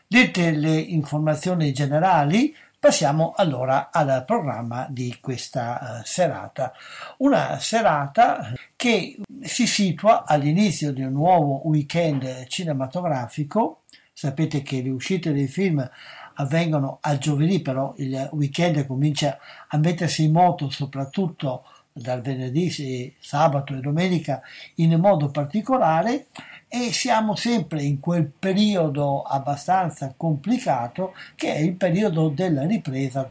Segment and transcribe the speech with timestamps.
[0.06, 6.72] Dette le informazioni generali, passiamo allora al programma di questa uh, serata.
[7.18, 13.82] Una serata che si situa all'inizio di un nuovo weekend cinematografico.
[14.12, 15.90] Sapete che le uscite dei film
[16.36, 19.38] avvengono a giovedì, però il weekend comincia
[19.68, 24.42] a mettersi in moto soprattutto dal venerdì, sabato e domenica
[24.76, 26.26] in modo particolare
[26.68, 33.30] e siamo sempre in quel periodo abbastanza complicato che è il periodo della ripresa.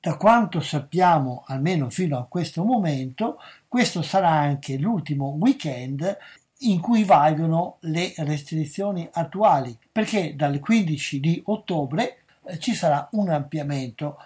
[0.00, 6.16] Da quanto sappiamo, almeno fino a questo momento, questo sarà anche l'ultimo weekend
[6.58, 13.30] in cui valgono le restrizioni attuali, perché dal 15 di ottobre eh, ci sarà un
[13.30, 14.18] ampliamento.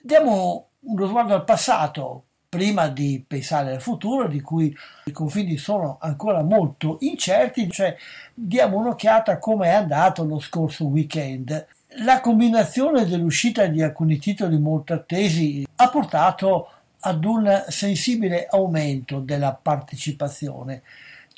[0.00, 5.98] Diamo uno sguardo al passato, prima di pensare al futuro, di cui i confini sono
[6.00, 7.94] ancora molto incerti, cioè
[8.32, 11.66] diamo un'occhiata a come è andato lo scorso weekend.
[12.02, 16.70] La combinazione dell'uscita di alcuni titoli molto attesi ha portato
[17.00, 20.82] ad un sensibile aumento della partecipazione.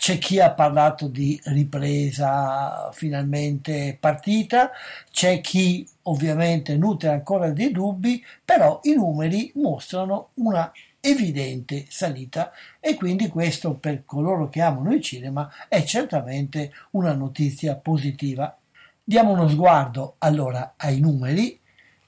[0.00, 4.70] C'è chi ha parlato di ripresa finalmente partita,
[5.10, 12.50] c'è chi ovviamente nutre ancora dei dubbi, però i numeri mostrano una evidente salita
[12.80, 18.56] e quindi questo per coloro che amano il cinema è certamente una notizia positiva.
[19.04, 21.60] Diamo uno sguardo allora ai numeri.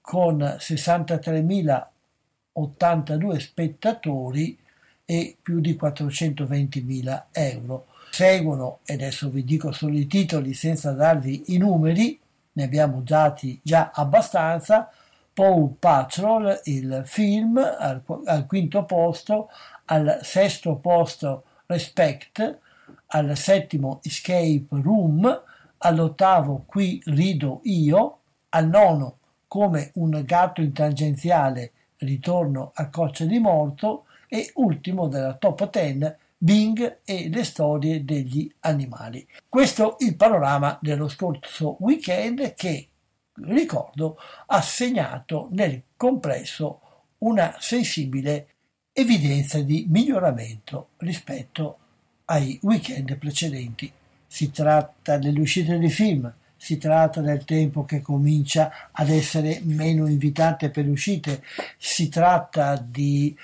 [0.00, 4.56] con 63.082 spettatori
[5.04, 7.86] e più di 420.000 euro.
[8.14, 12.16] Seguono, e adesso vi dico solo i titoli senza darvi i numeri,
[12.52, 14.88] ne abbiamo dati già abbastanza,
[15.32, 19.48] Paw Patrol, il film, al, al quinto posto,
[19.86, 22.58] al sesto posto Respect,
[23.06, 25.42] al settimo Escape Room,
[25.78, 28.18] all'ottavo Qui rido io,
[28.50, 29.16] al nono
[29.48, 36.22] Come un gatto in tangenziale Ritorno a coccia di morto e ultimo della top 10
[36.36, 39.26] Bing e le storie degli animali.
[39.48, 42.88] Questo il panorama dello scorso weekend che,
[43.34, 46.80] ricordo, ha segnato nel complesso
[47.18, 48.48] una sensibile
[48.92, 51.78] evidenza di miglioramento rispetto
[52.26, 53.90] ai weekend precedenti.
[54.26, 60.06] Si tratta delle uscite di film, si tratta del tempo che comincia ad essere meno
[60.06, 61.42] invitante per le uscite,
[61.76, 63.36] si tratta di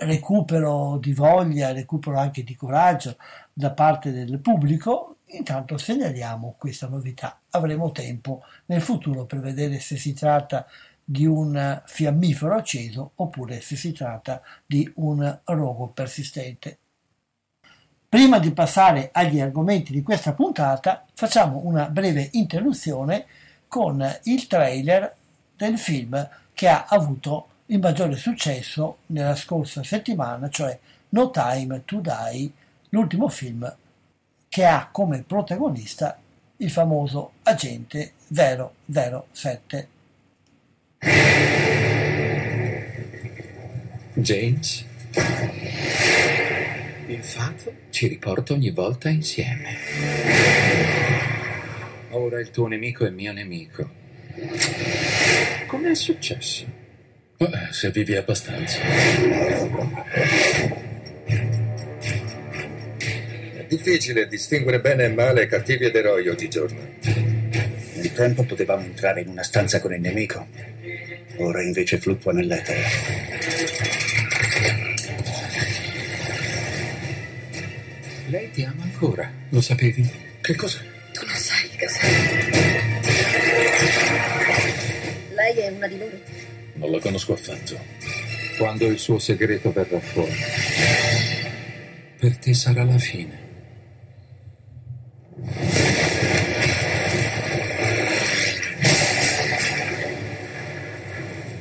[0.00, 3.16] recupero di voglia, recupero anche di coraggio
[3.52, 7.40] da parte del pubblico, intanto segnaliamo questa novità.
[7.50, 10.66] Avremo tempo nel futuro per vedere se si tratta
[11.04, 16.78] di un fiammifero acceso oppure se si tratta di un rogo persistente.
[18.08, 23.26] Prima di passare agli argomenti di questa puntata, facciamo una breve interruzione
[23.68, 25.14] con il trailer
[25.56, 30.78] del film che ha avuto il maggiore successo nella scorsa settimana, cioè
[31.10, 32.50] No Time to Die,
[32.90, 33.76] l'ultimo film
[34.48, 36.18] che ha come protagonista
[36.56, 39.88] il famoso agente 007.
[44.14, 44.84] James,
[47.06, 49.76] il fato ci riporta ogni volta insieme.
[52.10, 53.90] Ora il tuo nemico è mio nemico.
[55.66, 56.77] Come è successo?
[57.70, 58.80] Se vivi abbastanza.
[63.54, 66.80] È difficile distinguere bene e male, cattivi ed eroi oggigiorno.
[67.94, 70.48] Un tempo potevamo entrare in una stanza con il nemico,
[71.36, 72.82] ora invece fluttua nell'etere.
[78.26, 80.10] Lei ti ama ancora, lo sapevi?
[80.40, 80.80] Che cosa?
[81.12, 82.00] Tu lo sai cos'è.
[85.34, 86.37] Lei è una di loro?
[86.78, 87.76] Non la conosco affatto.
[88.56, 90.32] Quando il suo segreto verrà fuori,
[92.20, 93.46] per te sarà la fine.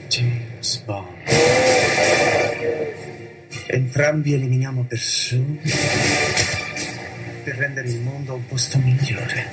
[0.07, 1.07] James Bond.
[3.69, 5.59] Entrambi eliminiamo persone
[7.43, 9.49] per rendere il mondo un posto migliore.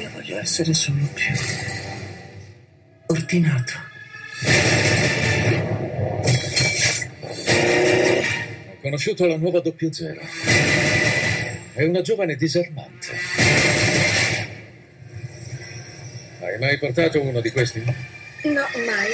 [0.00, 1.34] Io voglio essere solo più
[3.32, 3.72] ordinato.
[8.68, 10.20] Ho conosciuto la nuova doppio zero.
[11.72, 13.06] È una giovane disarmante.
[16.40, 17.80] Hai mai portato uno di questi?
[17.80, 19.10] No, mai.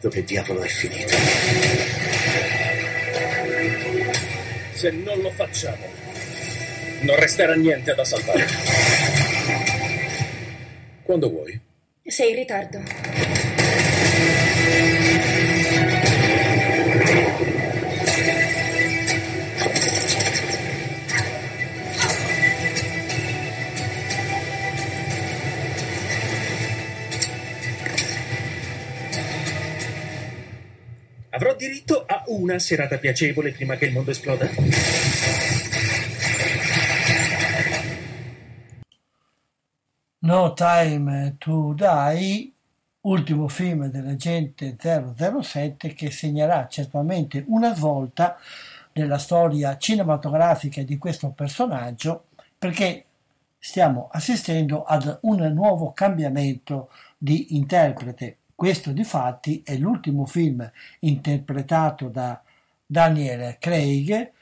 [0.00, 1.14] Dove diavolo è finito?
[4.72, 5.84] Se non lo facciamo,
[7.02, 8.46] non resterà niente da salvare.
[11.02, 11.60] Quando vuoi.
[12.02, 13.09] Sei in ritardo.
[32.40, 34.48] Una serata piacevole prima che il mondo esploda?
[40.22, 42.52] No Time to Die
[43.02, 48.36] ultimo film dell'agente 007 che segnerà certamente una svolta
[48.92, 52.24] nella storia cinematografica di questo personaggio
[52.58, 53.04] perché
[53.58, 58.39] stiamo assistendo ad un nuovo cambiamento di interprete.
[58.60, 62.42] Questo di fatti è l'ultimo film interpretato da
[62.84, 64.32] Daniel Craig,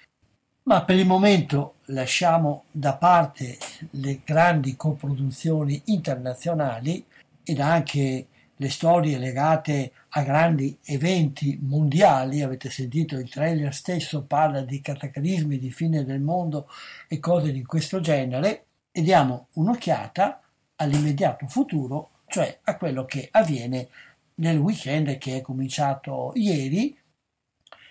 [0.65, 3.59] ma per il momento lasciamo da parte
[3.91, 7.07] le grandi coproduzioni internazionali
[7.45, 14.63] ed anche le storie legate a grandi eventi mondiali, avete sentito il trailer stesso parla
[14.63, 16.69] di cataclismi, di fine del mondo
[17.07, 20.43] e cose di questo genere, e diamo un'occhiata
[20.75, 23.89] all'immediato futuro, cioè a quello che avviene
[24.39, 26.97] nel weekend che è cominciato ieri,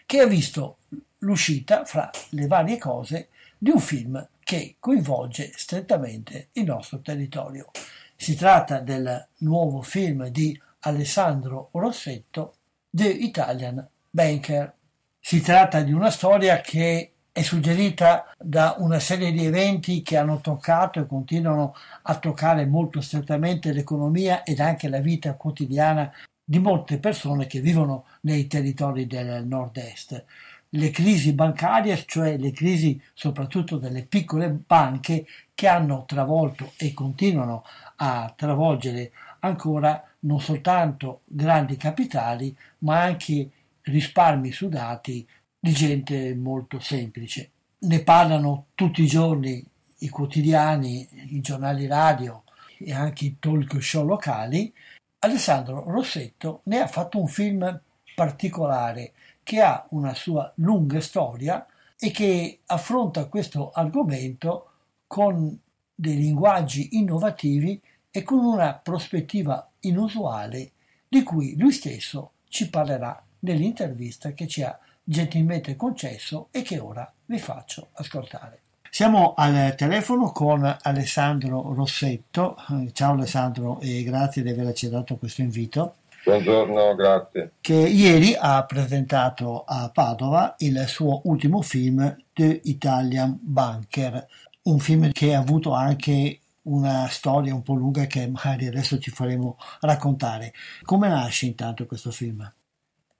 [0.05, 0.77] che ha visto
[1.19, 7.71] l'uscita fra le varie cose di un film che coinvolge strettamente il nostro territorio.
[8.15, 12.55] Si tratta del nuovo film di Alessandro Rossetto,
[12.89, 14.73] The Italian Banker.
[15.19, 20.39] Si tratta di una storia che è suggerita da una serie di eventi che hanno
[20.39, 26.11] toccato e continuano a toccare molto strettamente l'economia ed anche la vita quotidiana
[26.49, 30.23] di molte persone che vivono nei territori del nord-est.
[30.69, 37.65] Le crisi bancarie, cioè le crisi soprattutto delle piccole banche che hanno travolto e continuano
[37.97, 43.49] a travolgere ancora non soltanto grandi capitali, ma anche
[43.81, 45.27] risparmi sudati
[45.59, 47.49] di gente molto semplice.
[47.79, 49.61] Ne parlano tutti i giorni
[49.99, 52.43] i quotidiani, i giornali radio
[52.77, 54.73] e anche i talk show locali.
[55.19, 57.81] Alessandro Rossetto ne ha fatto un film
[58.13, 61.65] particolare che ha una sua lunga storia
[61.97, 64.71] e che affronta questo argomento
[65.07, 65.57] con
[65.95, 67.81] dei linguaggi innovativi
[68.11, 70.71] e con una prospettiva inusuale
[71.07, 77.11] di cui lui stesso ci parlerà nell'intervista che ci ha gentilmente concesso e che ora
[77.25, 78.66] vi faccio ascoltare.
[78.97, 82.57] Siamo al telefono con Alessandro Rossetto.
[82.93, 85.97] Ciao Alessandro e grazie di aver accettato questo invito.
[86.23, 87.51] Buongiorno, grazie.
[87.61, 94.25] Che ieri ha presentato a Padova il suo ultimo film The Italian Bunker,
[94.63, 99.11] un film che ha avuto anche una storia un po' lunga che magari adesso ci
[99.11, 100.53] faremo raccontare.
[100.81, 102.51] Come nasce intanto questo film?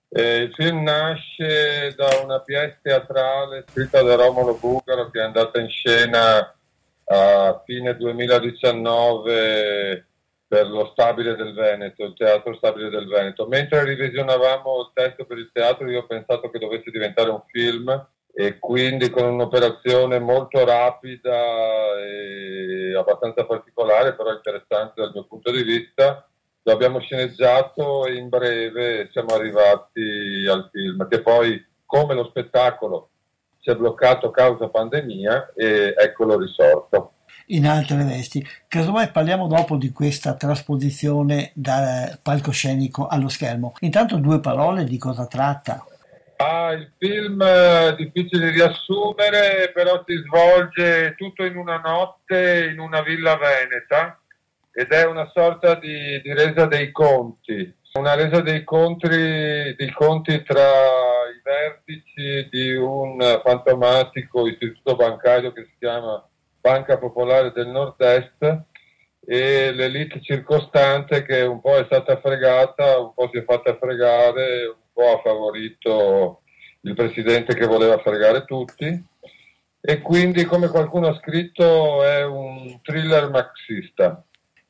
[0.09, 5.59] Eh, il film nasce da una pièce teatrale scritta da Romolo Bugaro che è andata
[5.59, 6.57] in scena
[7.09, 10.05] a fine 2019
[10.47, 13.47] per lo Stabile del Veneto, il Teatro Stabile del Veneto.
[13.47, 18.07] Mentre revisionavamo il testo per il teatro io ho pensato che dovesse diventare un film
[18.33, 25.63] e quindi con un'operazione molto rapida e abbastanza particolare, però interessante dal mio punto di
[25.63, 26.26] vista,
[26.67, 33.09] lo abbiamo sceneggiato e in breve siamo arrivati al film, che poi come lo spettacolo
[33.61, 37.13] si è bloccato causa pandemia e eccolo risorto.
[37.47, 38.45] In altre vesti.
[38.67, 43.71] Casomai parliamo dopo di questa trasposizione dal palcoscenico allo schermo.
[43.79, 45.85] Intanto due parole di cosa tratta.
[46.35, 52.79] Ah, il film è difficile di riassumere, però si svolge tutto in una notte in
[52.79, 54.19] una villa veneta
[54.79, 60.43] ed è una sorta di, di resa dei conti, una resa dei conti, dei conti
[60.43, 66.23] tra i vertici di un fantomatico istituto bancario che si chiama
[66.61, 68.65] Banca Popolare del Nord-Est
[69.25, 74.67] e l'elite circostante che un po' è stata fregata, un po' si è fatta fregare,
[74.67, 76.43] un po' ha favorito
[76.81, 79.05] il presidente che voleva fregare tutti
[79.81, 84.21] e quindi come qualcuno ha scritto è un thriller marxista.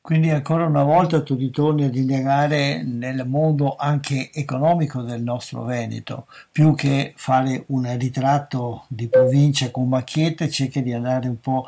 [0.07, 6.27] Quindi ancora una volta tu ritorni ad indagare nel mondo anche economico del nostro Veneto,
[6.49, 11.65] più che fare un ritratto di provincia con macchiette, cerchi di andare un po'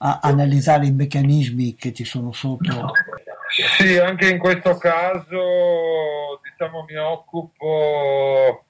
[0.00, 2.92] a analizzare i meccanismi che ci sono sotto.
[3.78, 8.66] Sì, anche in questo caso diciamo mi occupo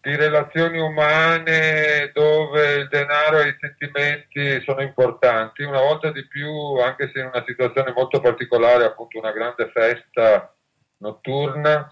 [0.00, 6.50] di relazioni umane dove il denaro e i sentimenti sono importanti, una volta di più,
[6.76, 10.54] anche se in una situazione molto particolare, appunto una grande festa
[10.98, 11.90] notturna,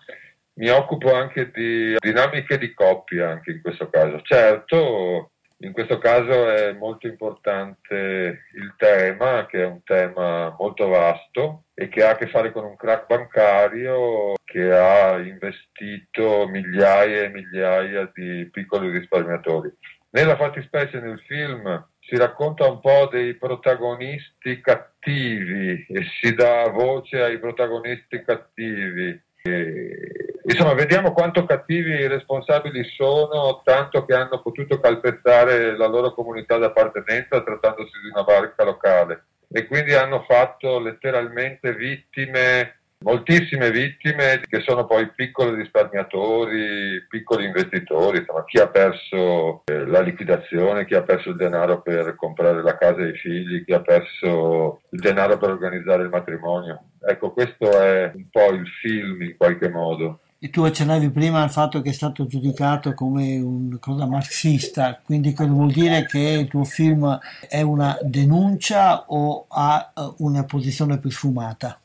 [0.54, 4.20] mi occupo anche di dinamiche di coppia anche in questo caso.
[4.22, 11.64] Certo, in questo caso è molto importante il tema, che è un tema molto vasto
[11.74, 17.28] e che ha a che fare con un crack bancario che ha investito migliaia e
[17.28, 19.70] migliaia di piccoli risparmiatori.
[20.10, 27.22] Nella fattispecie nel film si racconta un po' dei protagonisti cattivi e si dà voce
[27.22, 34.80] ai protagonisti cattivi E, insomma, vediamo quanto cattivi i responsabili sono, tanto che hanno potuto
[34.80, 41.74] calpestare la loro comunità d'appartenenza trattandosi di una barca locale e quindi hanno fatto letteralmente
[41.74, 49.86] vittime moltissime vittime che sono poi piccoli risparmiatori, piccoli investitori, insomma chi ha perso eh,
[49.86, 53.80] la liquidazione, chi ha perso il denaro per comprare la casa ai figli, chi ha
[53.80, 56.82] perso il denaro per organizzare il matrimonio.
[57.00, 60.20] Ecco, questo è un po' il film in qualche modo.
[60.40, 65.32] E tu accennavi prima al fatto che è stato giudicato come una cosa marxista, quindi
[65.32, 70.98] cosa vuol dire che il tuo film è una denuncia o ha eh, una posizione
[70.98, 71.80] più sfumata?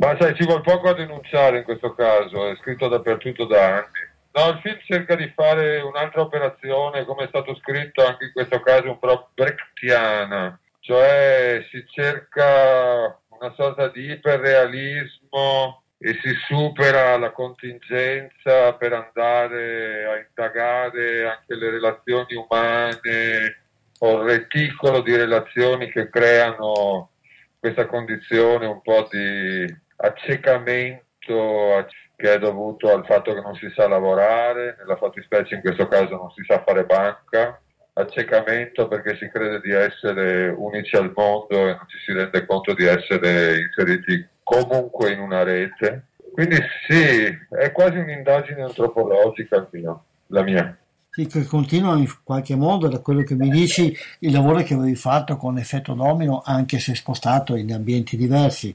[0.00, 4.08] Ma sai, ci vuole poco a denunciare in questo caso, è scritto dappertutto da anni.
[4.32, 8.60] No, il film cerca di fare un'altra operazione, come è stato scritto anche in questo
[8.60, 17.30] caso, un po' brechtiana, cioè si cerca una sorta di iperrealismo e si supera la
[17.32, 23.64] contingenza per andare a indagare anche le relazioni umane
[23.98, 27.10] o il reticolo di relazioni che creano
[27.58, 33.88] questa condizione un po' di accecamento che è dovuto al fatto che non si sa
[33.88, 37.60] lavorare, nella fattispecie in questo caso non si sa fare banca,
[37.94, 42.74] accecamento perché si crede di essere unici al mondo e non ci si rende conto
[42.74, 46.06] di essere inseriti comunque in una rete.
[46.32, 47.24] Quindi sì,
[47.58, 50.76] è quasi un'indagine antropologica mio, la mia.
[51.10, 54.94] Sì, che continua in qualche modo, da quello che mi dici, il lavoro che avevi
[54.94, 58.74] fatto con effetto domino, anche se spostato in ambienti diversi.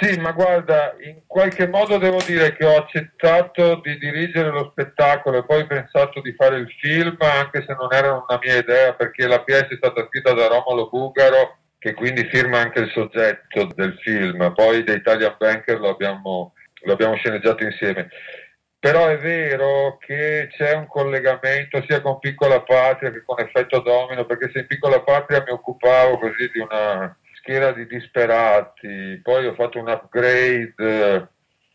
[0.00, 5.38] Sì, ma guarda, in qualche modo devo dire che ho accettato di dirigere lo spettacolo
[5.38, 9.26] e poi pensato di fare il film, anche se non era una mia idea, perché
[9.26, 13.98] la pièce è stata scritta da Romolo Bugaro, che quindi firma anche il soggetto del
[14.02, 14.52] film.
[14.54, 18.08] Poi The Italian Banker lo abbiamo, lo abbiamo sceneggiato insieme.
[18.78, 24.24] Però è vero che c'è un collegamento sia con Piccola Patria che con Effetto Domino,
[24.26, 29.54] perché se in Piccola Patria mi occupavo così di una schiera di disperati, poi ho
[29.54, 31.28] fatto un upgrade,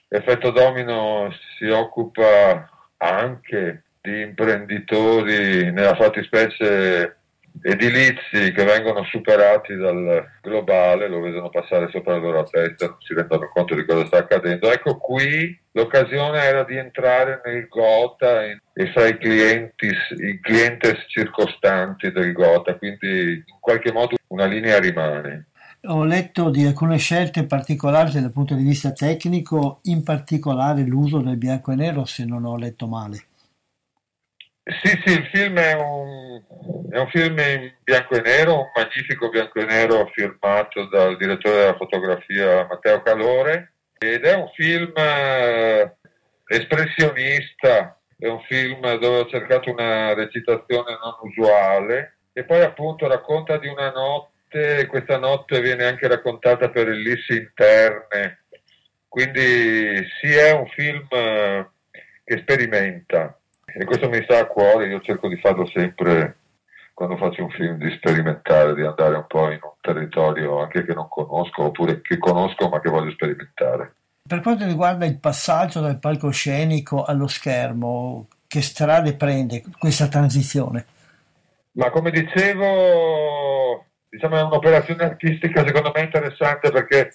[0.08, 7.18] Effetto Domino si occupa anche di imprenditori, nella fattispecie
[7.62, 13.14] edilizi che vengono superati dal globale, lo vedono passare sopra la loro testa, non si
[13.14, 14.72] rendono conto di cosa sta accadendo.
[14.72, 18.62] Ecco qui l'occasione era di entrare nel Gotha e
[18.94, 25.48] fra i clienti, i clientes circostanti del Gotha, quindi in qualche modo una linea rimane.
[25.90, 31.38] Ho letto di alcune scelte particolari dal punto di vista tecnico, in particolare l'uso del
[31.38, 33.28] bianco e nero, se non ho letto male.
[34.64, 36.42] Sì, sì, il film è un,
[36.90, 41.56] è un, film in bianco e nero, un magnifico bianco e nero firmato dal direttore
[41.56, 45.96] della fotografia Matteo Calore ed è un film eh,
[46.48, 53.58] espressionista, è un film dove ho cercato una recitazione non usuale e poi appunto racconta
[53.58, 58.44] di una notte notte, questa notte viene anche raccontata per ellissi interne,
[59.08, 61.70] quindi sì è un film eh,
[62.24, 66.38] che sperimenta e questo mi sta a cuore, io cerco di farlo sempre
[66.94, 70.94] quando faccio un film, di sperimentare, di andare un po' in un territorio anche che
[70.94, 73.94] non conosco oppure che conosco ma che voglio sperimentare.
[74.28, 80.86] Per quanto riguarda il passaggio dal palcoscenico allo schermo, che strade prende questa transizione?
[81.74, 87.10] Ma come dicevo, diciamo, è un'operazione artistica secondo me interessante perché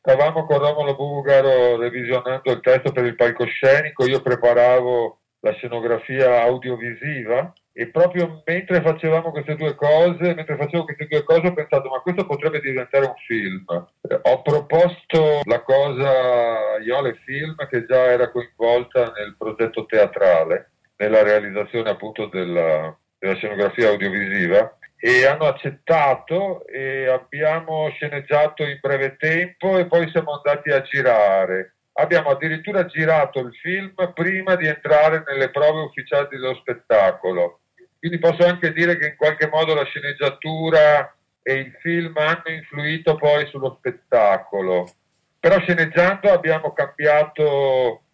[0.00, 7.52] stavamo con Romolo Bugaro revisionando il testo per il palcoscenico, io preparavo la scenografia audiovisiva
[7.72, 12.00] e proprio mentre facevamo queste due cose, mentre facevo queste due cose ho pensato ma
[12.00, 13.64] questo potrebbe diventare un film.
[13.66, 21.90] Ho proposto la cosa Iole Film che già era coinvolta nel progetto teatrale, nella realizzazione
[21.90, 29.84] appunto della, della scenografia audiovisiva e hanno accettato e abbiamo sceneggiato in breve tempo e
[29.84, 31.74] poi siamo andati a girare.
[31.96, 37.60] Abbiamo addirittura girato il film prima di entrare nelle prove ufficiali dello spettacolo.
[37.98, 43.16] Quindi posso anche dire che in qualche modo la sceneggiatura e il film hanno influito
[43.16, 44.90] poi sullo spettacolo.
[45.38, 48.04] Però sceneggiando abbiamo cambiato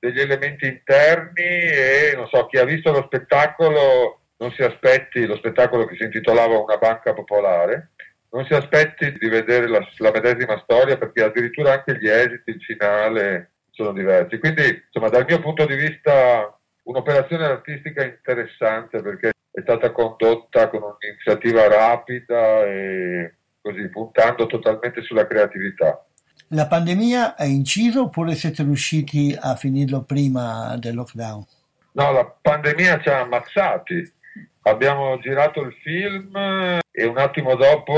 [0.00, 5.36] degli elementi interni e non so, chi ha visto lo spettacolo non si aspetti lo
[5.36, 7.92] spettacolo che si intitolava Una banca popolare,
[8.30, 12.62] non si aspetti di vedere la, la medesima storia perché addirittura anche gli esiti, il
[12.62, 14.38] finale sono diversi.
[14.38, 20.82] Quindi, insomma, dal mio punto di vista, un'operazione artistica interessante perché è stata condotta con
[20.82, 26.04] un'iniziativa rapida e così puntando totalmente sulla creatività.
[26.48, 31.44] La pandemia ha inciso oppure siete riusciti a finirlo prima del lockdown?
[31.92, 34.18] No, la pandemia ci ha ammazzati.
[34.62, 37.94] Abbiamo girato il film e un attimo dopo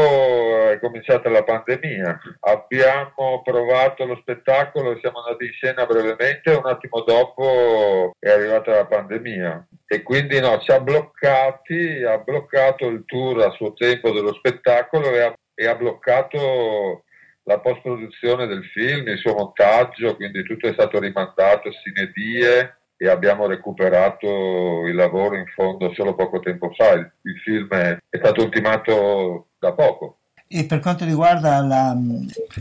[0.68, 2.21] è cominciata la pandemia.
[2.40, 8.87] Abbiamo provato lo spettacolo siamo andati in scena brevemente un attimo dopo è arrivata la
[8.87, 9.66] pandemia.
[9.87, 15.11] E quindi no, ci ha bloccati, ha bloccato il tour a suo tempo dello spettacolo
[15.11, 17.03] e ha, e ha bloccato
[17.45, 23.09] la post-produzione del film, il suo montaggio, quindi tutto è stato rimandato sine die e
[23.09, 26.93] abbiamo recuperato il lavoro in fondo solo poco tempo fa.
[26.93, 30.19] Il, il film è, è, stato ultimato da poco.
[30.47, 31.97] E per quanto riguarda la,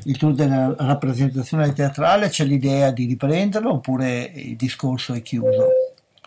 [0.06, 5.68] il tour della rappresentazione teatrale, c'è l'idea di riprenderlo oppure il discorso è chiuso?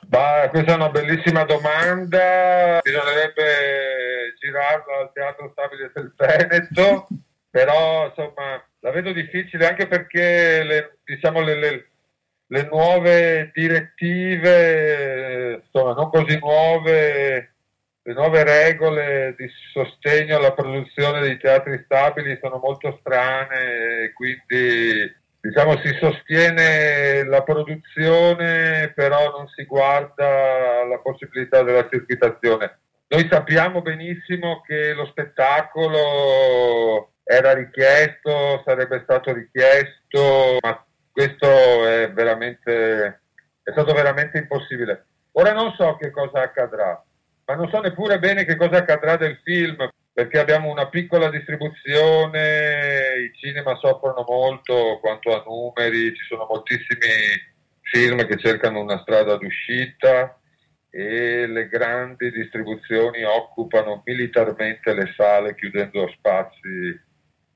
[0.07, 7.09] Bah, questa è una bellissima domanda, bisognerebbe girarlo al Teatro Stabile del Veneto,
[7.51, 11.89] però insomma la vedo difficile anche perché le, diciamo, le, le
[12.47, 17.55] le nuove direttive, insomma, non così nuove,
[18.03, 25.79] le nuove regole di sostegno alla produzione dei teatri stabili sono molto strane quindi diciamo
[25.79, 32.79] si sostiene la produzione però non si guarda la possibilità della circuitazione.
[33.09, 43.71] Noi sappiamo benissimo che lo spettacolo era richiesto, sarebbe stato richiesto, ma questo è è
[43.71, 45.07] stato veramente impossibile.
[45.33, 47.03] Ora non so che cosa accadrà,
[47.47, 53.27] ma non so neppure bene che cosa accadrà del film, perché abbiamo una piccola distribuzione,
[53.27, 57.09] i cinema soffrono molto quanto a numeri, ci sono moltissimi
[57.81, 60.37] film che cercano una strada d'uscita
[60.91, 67.01] e le grandi distribuzioni occupano militarmente le sale chiudendo spazi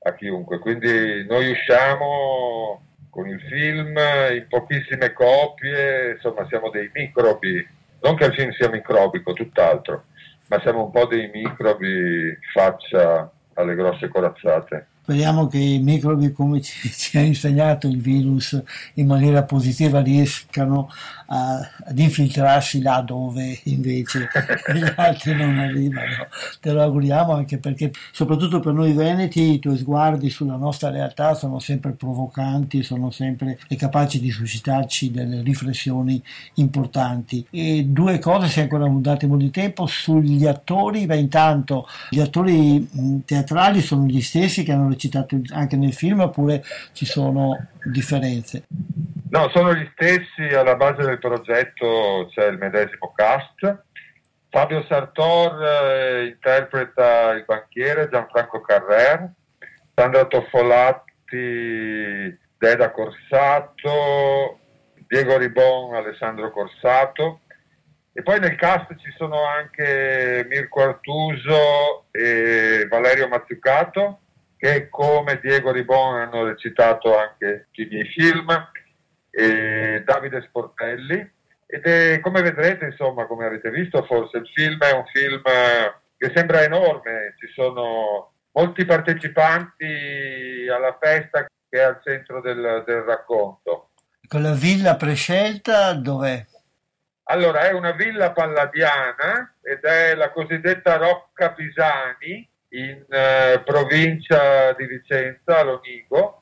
[0.03, 0.59] a chiunque.
[0.59, 7.67] Quindi noi usciamo con il film in pochissime copie, insomma siamo dei microbi,
[8.01, 10.05] non che il film sia microbico, tutt'altro,
[10.47, 14.87] ma siamo un po' dei microbi faccia alle grosse corazzate.
[15.01, 18.61] Speriamo che i microbi, come ci, ci, ha insegnato il virus,
[18.95, 20.87] in maniera positiva riescano
[21.31, 24.29] a, ad infiltrarsi là dove invece
[24.73, 26.27] gli altri non arrivano.
[26.59, 31.33] Te lo auguriamo anche perché, soprattutto per noi veneti, i tuoi sguardi sulla nostra realtà
[31.33, 36.21] sono sempre provocanti, sono sempre capaci di suscitarci delle riflessioni
[36.55, 37.45] importanti.
[37.51, 41.05] E due cose, se ancora un attimo di tempo, sugli attori.
[41.05, 46.63] Beh, intanto gli attori teatrali sono gli stessi che hanno citato anche nel film oppure
[46.93, 48.63] ci sono differenze?
[49.29, 53.83] No, sono gli stessi, alla base del progetto c'è il medesimo cast.
[54.49, 59.29] Fabio Sartor eh, interpreta il banchiere Gianfranco Carrer,
[59.93, 64.59] Sandra Toffolatti Deda Corsato,
[65.07, 67.41] Diego Ribon Alessandro Corsato.
[68.11, 74.21] E poi nel cast ci sono anche Mirko Artuso e Valerio Mazzucato
[74.57, 78.47] che come Diego Ribon hanno recitato anche i miei film,
[79.29, 84.91] e Davide Sportelli, ed è, come vedrete, insomma, come avete visto, forse il film è
[84.91, 85.41] un film
[86.17, 93.01] che sembra enorme, ci sono molti partecipanti alla festa che è al centro del, del
[93.01, 93.91] racconto.
[94.27, 96.45] Con la villa prescelta dov'è?
[97.25, 104.85] Allora, è una villa palladiana ed è la cosiddetta Rocca Pisani, in eh, provincia di
[104.85, 106.38] Vicenza, Lonigo,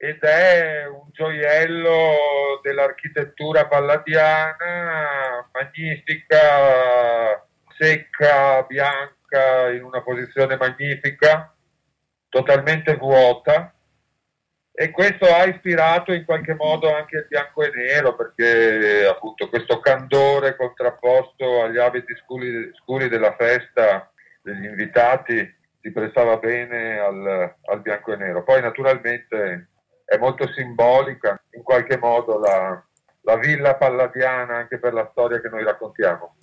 [0.00, 7.44] ed è un gioiello dell'architettura palladiana, magnifica,
[7.76, 11.52] secca, bianca, in una posizione magnifica,
[12.28, 13.74] totalmente vuota.
[14.72, 19.80] E questo ha ispirato in qualche modo anche il bianco e nero, perché appunto questo
[19.80, 24.08] candore contrapposto agli abiti scuri, scuri della festa
[24.40, 28.44] degli invitati si prestava bene al, al, bianco e nero.
[28.44, 29.67] Poi naturalmente
[30.08, 32.82] è molto simbolica in qualche modo la,
[33.20, 36.36] la villa palladiana anche per la storia che noi raccontiamo.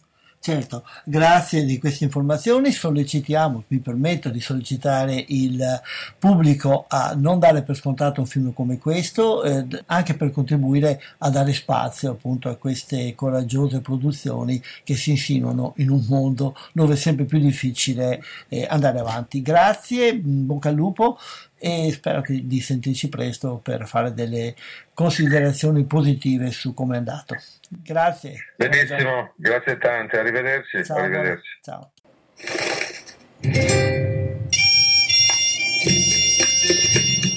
[0.45, 5.81] Certo, grazie di queste informazioni sollecitiamo, mi permetto di sollecitare il
[6.19, 11.31] pubblico a non dare per scontato un film come questo, eh, anche per contribuire a
[11.31, 16.97] dare spazio appunto a queste coraggiose produzioni che si insinuano in un mondo dove è
[16.97, 19.41] sempre più difficile eh, andare avanti.
[19.41, 21.17] Grazie, bocca al lupo
[21.57, 24.53] e spero che, di sentirci presto per fare delle
[24.93, 27.35] considerazioni positive su come è andato.
[27.83, 28.53] Grazie.
[28.57, 30.83] Benissimo, grazie tante, arrivederci.
[30.83, 30.97] Ciao.
[30.97, 31.59] arrivederci.
[31.61, 31.91] Ciao.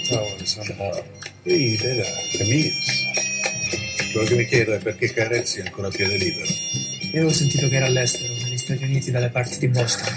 [0.05, 1.05] Ciao Alessandro.
[1.43, 2.05] Ride,
[2.37, 3.07] Camilles.
[4.13, 6.47] Quello che mi chiedo è perché Carezzi è ancora a piede libero.
[6.47, 10.13] Io avevo sentito che era all'estero, negli Stati Uniti, dalle parti di Boston.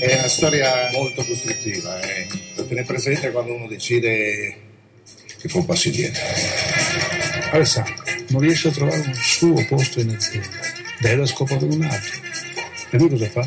[0.00, 2.26] È una storia molto costruttiva, eh.
[2.54, 4.68] Da tenere presente quando uno decide
[5.40, 6.20] che fa un passo indietro.
[7.52, 7.99] Alessandro,
[8.30, 11.26] non riesce a trovare un suo posto in azienda.
[11.26, 12.20] Scopo per un altro.
[12.90, 13.40] E lui cosa fa?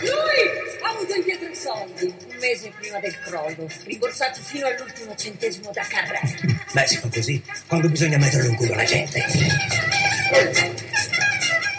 [0.00, 0.40] Lui
[0.82, 5.82] ha avuto indietro i soldi un mese prima del crollo, rimborsati fino all'ultimo centesimo da
[5.82, 6.58] carrello.
[6.72, 9.24] Beh, si fa così, quando bisogna metterlo in culo alla gente.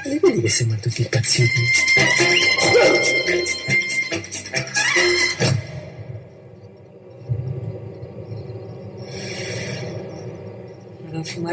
[0.06, 1.62] Li vedi che sembrano tutti impazziti?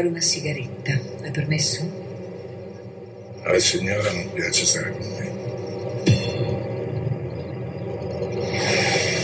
[0.03, 0.91] Fumare una sigaretta,
[1.23, 1.89] hai permesso?
[3.43, 5.31] Alla signora non piace stare con me.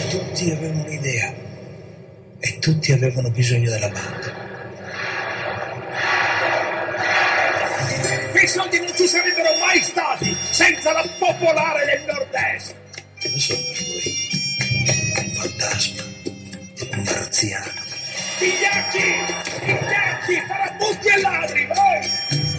[0.10, 1.34] Tutti avevano un'idea
[2.40, 4.48] e tutti avevano bisogno della banda.
[8.32, 12.76] Quei soldi non ci sarebbero mai stati senza la popolare del nord-est.
[13.38, 14.14] Sono per voi?
[15.26, 16.04] Un fantasma,
[16.92, 17.89] un marziano.
[18.40, 19.66] Vigliacchi!
[19.66, 20.36] Vigliacchi!
[20.48, 22.00] Farabutti e ladri, voi!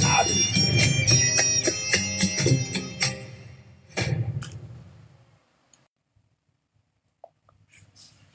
[0.02, 0.48] Ladri!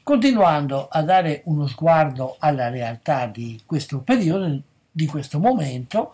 [0.01, 6.13] Continuando a dare uno sguardo alla realtà di questo periodo, di questo momento,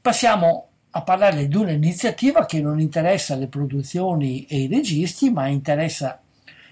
[0.00, 6.18] passiamo a parlare di un'iniziativa che non interessa le produzioni e i registi, ma interessa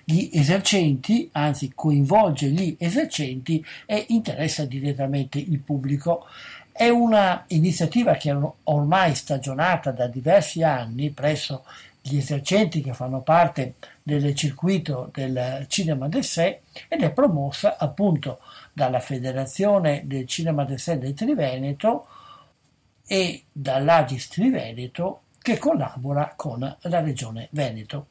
[0.09, 6.27] gli esercenti, anzi coinvolge gli esercenti e interessa direttamente il pubblico.
[6.71, 11.65] È una iniziativa che è ormai stagionata da diversi anni presso
[12.01, 18.39] gli esercenti che fanno parte del circuito del cinema d'essai ed è promossa appunto
[18.73, 22.07] dalla Federazione del Cinema d'essai del Triveneto
[23.05, 28.07] e dall'Agis Triveneto che collabora con la Regione Veneto.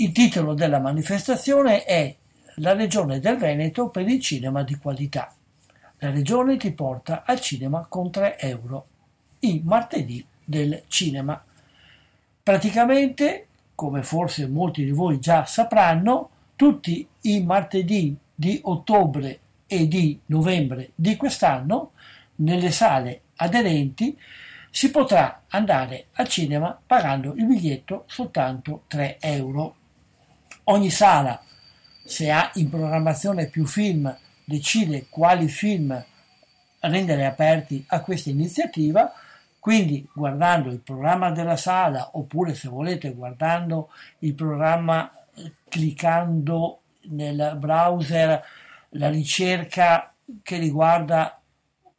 [0.00, 2.16] Il titolo della manifestazione è
[2.56, 5.30] La Regione del Veneto per il cinema di qualità.
[5.98, 8.86] La Regione ti porta al cinema con 3 euro.
[9.40, 11.44] Il martedì del cinema.
[12.42, 20.18] Praticamente, come forse molti di voi già sapranno, tutti i martedì di ottobre e di
[20.26, 21.90] novembre di quest'anno,
[22.36, 24.18] nelle sale aderenti,
[24.70, 29.74] si potrà andare al cinema pagando il biglietto soltanto 3 euro.
[30.64, 31.42] Ogni sala,
[32.04, 36.04] se ha in programmazione più film, decide quali film
[36.80, 39.12] rendere aperti a questa iniziativa.
[39.58, 45.10] Quindi guardando il programma della sala oppure se volete guardando il programma
[45.68, 48.42] cliccando nel browser
[48.90, 51.38] la ricerca che riguarda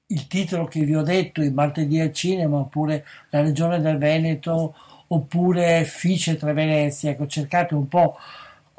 [0.07, 4.75] il titolo che vi ho detto, il martedì al cinema oppure la regione del Veneto
[5.07, 8.17] oppure Fice tra Venezia, ecco cercate un po'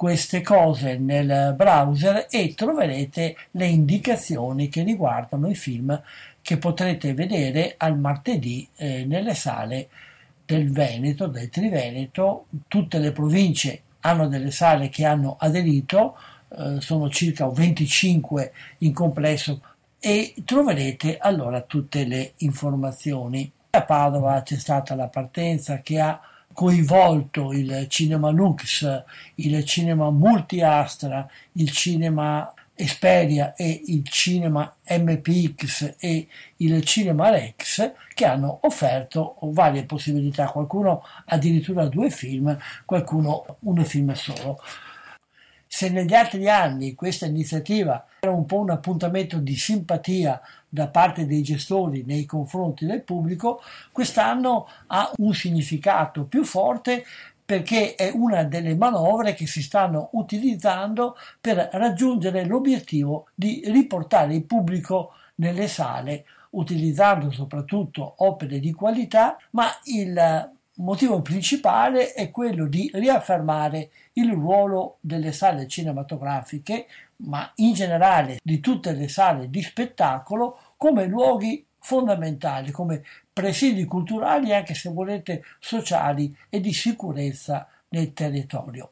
[0.02, 6.02] queste cose nel browser e troverete le indicazioni che riguardano i film
[6.42, 9.88] che potrete vedere al martedì eh, nelle sale
[10.44, 12.46] del Veneto, del Triveneto.
[12.66, 16.16] Tutte le province hanno delle sale che hanno aderito,
[16.48, 19.60] eh, sono circa 25 in complesso
[20.00, 23.48] e troverete allora tutte le informazioni.
[23.70, 26.20] A Padova c'è stata la partenza che ha
[26.52, 29.04] coinvolto il cinema Lux,
[29.36, 38.24] il cinema Multiastra, il cinema Esperia e il cinema MPX e il cinema Rex che
[38.24, 44.58] hanno offerto varie possibilità, qualcuno addirittura due film, qualcuno un film solo.
[45.74, 51.24] Se negli altri anni questa iniziativa era un po' un appuntamento di simpatia da parte
[51.24, 57.06] dei gestori nei confronti del pubblico, quest'anno ha un significato più forte
[57.42, 64.44] perché è una delle manovre che si stanno utilizzando per raggiungere l'obiettivo di riportare il
[64.44, 72.90] pubblico nelle sale, utilizzando soprattutto opere di qualità, ma il motivo principale è quello di
[72.94, 80.58] riaffermare il ruolo delle sale cinematografiche, ma in generale di tutte le sale di spettacolo,
[80.76, 88.90] come luoghi fondamentali, come presidi culturali anche se volete sociali e di sicurezza nel territorio.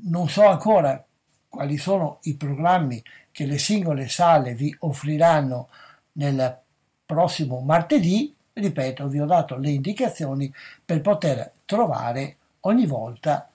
[0.00, 1.04] Non so ancora
[1.48, 5.68] quali sono i programmi che le singole sale vi offriranno
[6.12, 6.60] nel
[7.04, 10.52] prossimo martedì, ripeto, vi ho dato le indicazioni
[10.84, 13.50] per poter trovare ogni volta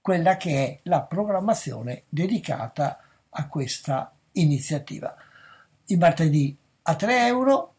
[0.00, 5.14] quella che è la programmazione dedicata a questa iniziativa.
[5.86, 7.74] Il martedì a 3 euro,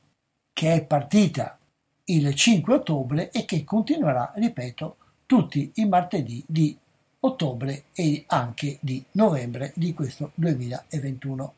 [0.51, 1.57] che è partita
[2.05, 6.77] il 5 ottobre e che continuerà, ripeto, tutti i martedì di
[7.19, 11.53] ottobre e anche di novembre di questo 2021.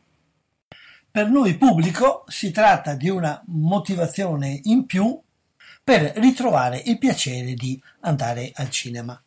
[1.17, 5.19] Per noi pubblico si tratta di una motivazione in più
[5.83, 9.19] per ritrovare il piacere di andare al cinema.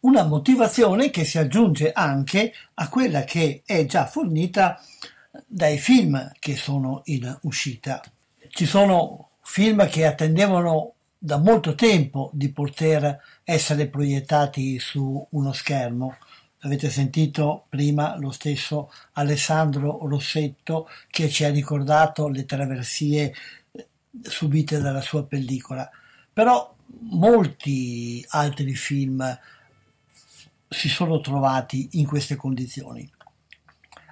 [0.00, 4.78] Una motivazione che si aggiunge anche a quella che è già fornita
[5.46, 8.02] dai film che sono in uscita.
[8.50, 16.14] Ci sono film che attendevano da molto tempo di poter essere proiettati su uno schermo.
[16.60, 23.32] Avete sentito prima lo stesso Alessandro Rossetto che ci ha ricordato le traversie
[23.70, 23.86] eh,
[24.22, 25.88] subite dalla sua pellicola.
[26.32, 26.74] Però
[27.10, 29.38] molti altri film
[30.68, 33.08] si sono trovati in queste condizioni.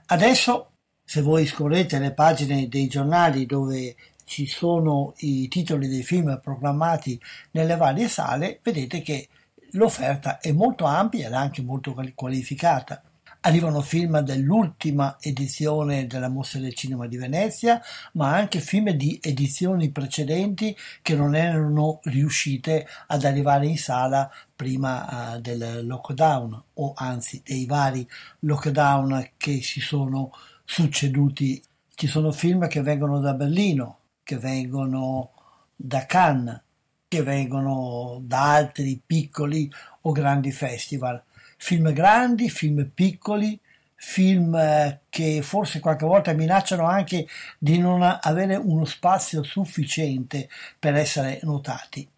[0.06, 0.70] Adesso,
[1.04, 7.20] se voi scorrete le pagine dei giornali dove ci sono i titoli dei film programmati
[7.52, 9.28] nelle varie sale, vedete che
[9.72, 13.02] l'offerta è molto ampia ed anche molto qualificata.
[13.40, 17.80] Arrivano film dell'ultima edizione della Mostra del Cinema di Venezia,
[18.12, 25.34] ma anche film di edizioni precedenti che non erano riuscite ad arrivare in sala prima
[25.34, 28.08] uh, del lockdown, o anzi dei vari
[28.40, 30.32] lockdown che si sono
[30.64, 31.62] succeduti.
[31.94, 35.30] Ci sono film che vengono da Berlino, che vengono
[35.76, 36.62] da Cannes,
[37.08, 39.70] che vengono da altri piccoli
[40.02, 41.22] o grandi festival.
[41.56, 43.58] Film grandi, film piccoli,
[43.94, 47.26] film eh, che forse qualche volta minacciano anche
[47.58, 52.08] di non avere uno spazio sufficiente per essere notati.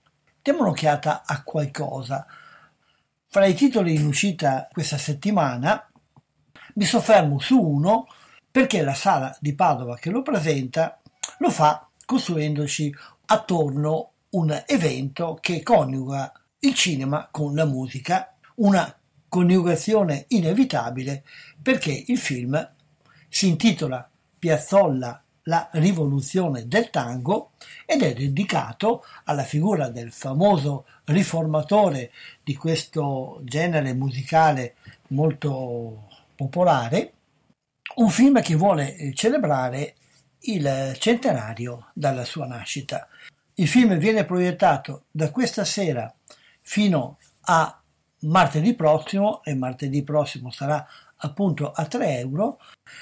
[0.42, 2.27] Diamo un'occhiata a qualcosa.
[3.27, 5.87] Fra i titoli in uscita questa settimana
[6.74, 8.07] mi soffermo su uno
[8.51, 10.98] perché la sala di Padova che lo presenta
[11.38, 12.94] lo fa costruendoci
[13.27, 18.95] attorno un evento che coniuga il cinema con la musica, una
[19.29, 21.25] coniugazione inevitabile
[21.61, 22.73] perché il film
[23.29, 27.53] si intitola Piazzolla la rivoluzione del tango
[27.87, 32.12] ed è dedicato alla figura del famoso riformatore
[32.43, 34.77] di questo genere musicale
[35.09, 37.12] molto popolare,
[37.97, 39.95] un film che vuole celebrare
[40.41, 43.09] il centenario dalla sua nascita.
[43.61, 46.14] Il film viene proiettato da questa sera
[46.61, 47.83] fino a
[48.21, 52.61] martedì prossimo e martedì prossimo sarà appunto a 3 euro.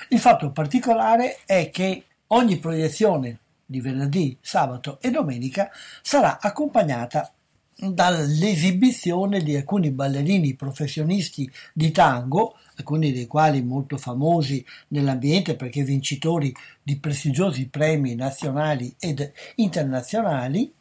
[0.09, 7.31] Il fatto particolare è che ogni proiezione di venerdì, sabato e domenica sarà accompagnata
[7.77, 16.55] dall'esibizione di alcuni ballerini professionisti di tango, alcuni dei quali molto famosi nell'ambiente perché vincitori
[16.83, 20.73] di prestigiosi premi nazionali ed internazionali,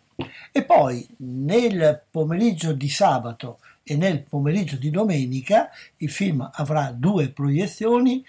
[0.51, 7.29] e poi nel pomeriggio di sabato e nel pomeriggio di domenica il film avrà due
[7.29, 8.25] proiezioni,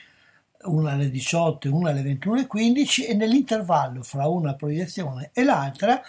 [0.64, 6.02] una alle 18 e una alle 21.15 e nell'intervallo fra una proiezione e l'altra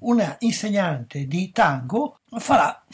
[0.00, 2.84] una insegnante di tango farà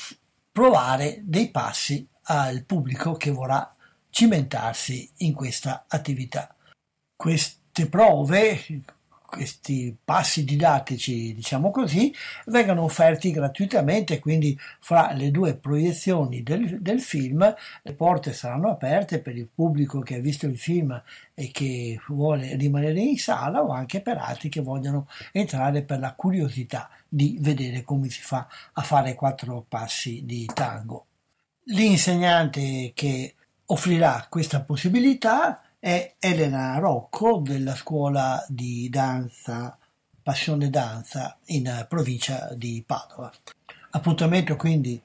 [0.50, 3.73] provare dei passi al pubblico che vorrà
[4.14, 6.54] cimentarsi in questa attività.
[7.16, 8.60] Queste prove,
[9.26, 12.14] questi passi didattici, diciamo così,
[12.46, 19.18] vengono offerti gratuitamente, quindi fra le due proiezioni del, del, film le porte saranno aperte
[19.18, 21.02] per il pubblico che ha visto il film
[21.34, 26.14] e che vuole rimanere in sala o anche per altri che vogliono entrare per la
[26.14, 31.06] curiosità di vedere come si fa a fare quattro passi di tango.
[31.64, 33.34] L'insegnante che
[33.66, 39.76] offrirà questa possibilità è Elena Rocco della scuola di danza
[40.22, 43.30] Passione Danza in provincia di Padova.
[43.90, 45.00] Appuntamento quindi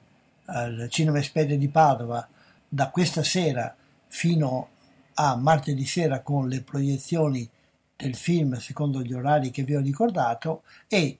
[0.46, 2.26] al Cinema Espedia di Padova
[2.66, 4.70] da questa sera fino
[5.14, 7.48] a martedì sera con le proiezioni
[7.94, 11.18] del film secondo gli orari che vi ho ricordato e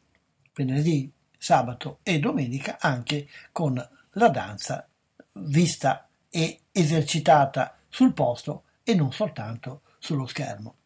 [0.55, 3.74] venerdì, sabato e domenica anche con
[4.12, 4.88] la danza
[5.34, 10.76] vista e esercitata sul posto e non soltanto sullo schermo.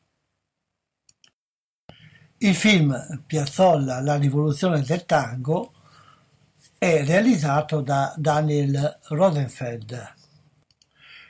[2.39, 5.73] Il film Piazzolla La rivoluzione del tango
[6.77, 10.15] è realizzato da Daniel Rosenfeld,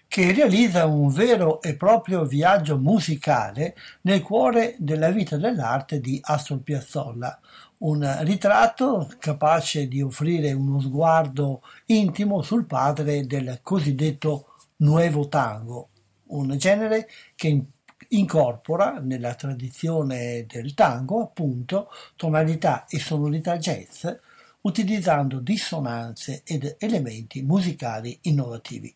[0.09, 6.61] che realizza un vero e proprio viaggio musicale nel cuore della vita dell'arte di Astor
[6.61, 7.39] Piazzolla,
[7.85, 15.89] un ritratto capace di offrire uno sguardo intimo sul padre del cosiddetto nuovo tango,
[16.29, 17.63] un genere che
[18.09, 24.07] incorpora nella tradizione del tango appunto tonalità e sonorità jazz
[24.63, 28.95] utilizzando dissonanze ed elementi musicali innovativi.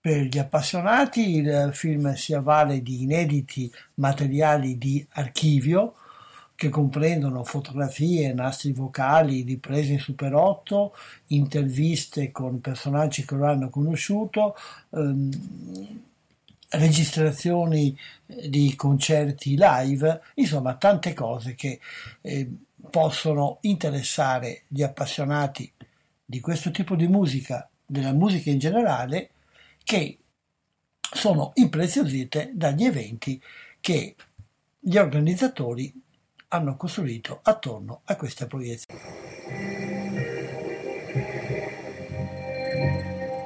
[0.00, 5.96] Per gli appassionati il film si avvale di inediti materiali di archivio
[6.64, 10.96] che comprendono fotografie, nastri vocali, riprese in Super 8,
[11.26, 14.56] interviste con personaggi che lo hanno conosciuto,
[14.90, 16.00] ehm,
[16.70, 21.80] registrazioni di concerti live, insomma tante cose che
[22.22, 22.50] eh,
[22.90, 25.70] possono interessare gli appassionati
[26.24, 29.30] di questo tipo di musica, della musica in generale,
[29.84, 30.18] che
[30.98, 33.40] sono impreziosite dagli eventi
[33.80, 34.16] che
[34.80, 36.02] gli organizzatori
[36.54, 39.00] hanno costruito attorno a questa proiezione.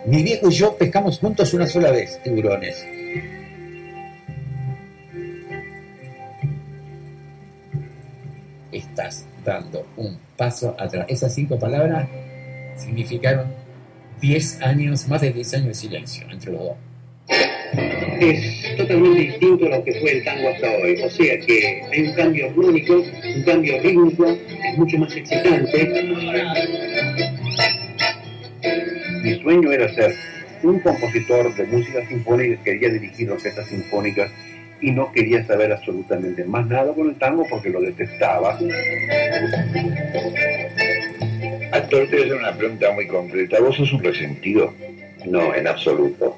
[0.05, 2.87] Mi viejo y yo pescamos juntos una sola vez, tiburones.
[8.71, 11.07] Estás dando un paso atrás.
[11.09, 12.07] Esas cinco palabras
[12.77, 13.51] significaron
[14.21, 16.88] 10 años, más de 10 años de silencio entre los dos.
[18.21, 21.01] Es totalmente distinto a lo que fue el tango hasta hoy.
[21.03, 25.89] O sea que hay un cambio armónico, un cambio rítmico, es mucho más excitante.
[29.23, 30.14] Mi sueño era ser
[30.62, 34.31] un compositor de música sinfónica que quería dirigir orquestas sinfónicas
[34.81, 38.59] y no quería saber absolutamente más nada con el tango porque lo detestaba.
[41.73, 43.61] Actor, te voy a hacer una pregunta muy concreta.
[43.61, 44.73] ¿Vos sos un resentido?
[45.27, 46.38] No, en absoluto.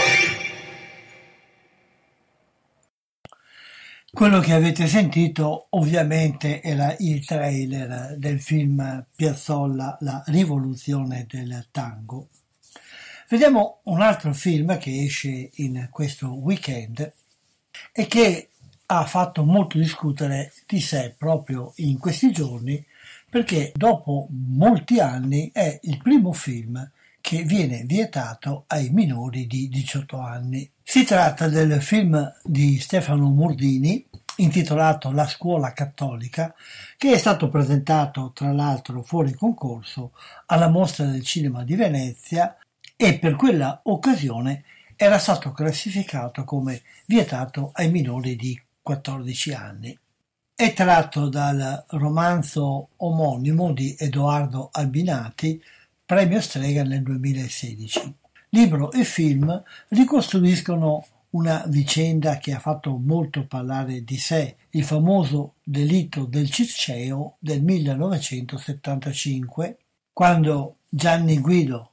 [4.13, 12.27] Quello che avete sentito ovviamente era il trailer del film Piazzolla La rivoluzione del tango.
[13.29, 17.13] Vediamo un altro film che esce in questo weekend
[17.93, 18.49] e che
[18.87, 22.85] ha fatto molto discutere di sé proprio in questi giorni
[23.29, 26.91] perché dopo molti anni è il primo film
[27.21, 30.69] che viene vietato ai minori di 18 anni.
[30.83, 34.05] Si tratta del film di Stefano Murdini
[34.37, 36.53] intitolato La scuola cattolica,
[36.97, 40.11] che è stato presentato tra l'altro fuori concorso
[40.47, 42.57] alla Mostra del Cinema di Venezia
[42.95, 44.63] e per quella occasione
[44.95, 49.97] era stato classificato come vietato ai minori di 14 anni.
[50.53, 55.59] È tratto dal romanzo omonimo di Edoardo Albinati,
[56.11, 58.13] premio Strega nel 2016.
[58.49, 65.53] Libro e film ricostruiscono una vicenda che ha fatto molto parlare di sé, il famoso
[65.63, 69.77] delitto del Circeo del 1975,
[70.11, 71.91] quando Gianni Guido,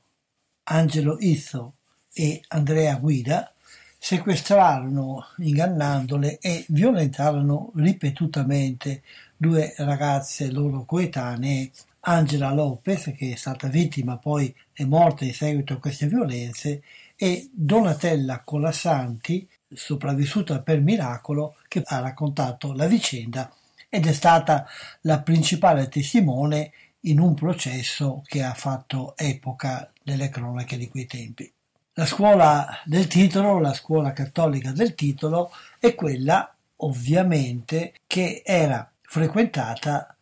[0.64, 1.74] Angelo Izzo
[2.12, 3.54] e Andrea Guida
[3.96, 9.02] sequestrarono, ingannandole e violentarono ripetutamente
[9.36, 11.70] due ragazze loro coetanee
[12.08, 16.82] Angela Lopez, che è stata vittima poi è morta in seguito a queste violenze,
[17.14, 23.52] e Donatella Colassanti, sopravvissuta per miracolo, che ha raccontato la vicenda
[23.90, 24.66] ed è stata
[25.02, 31.52] la principale testimone in un processo che ha fatto epoca nelle cronache di quei tempi.
[31.92, 40.16] La scuola del titolo, la scuola cattolica del titolo, è quella ovviamente che era frequentata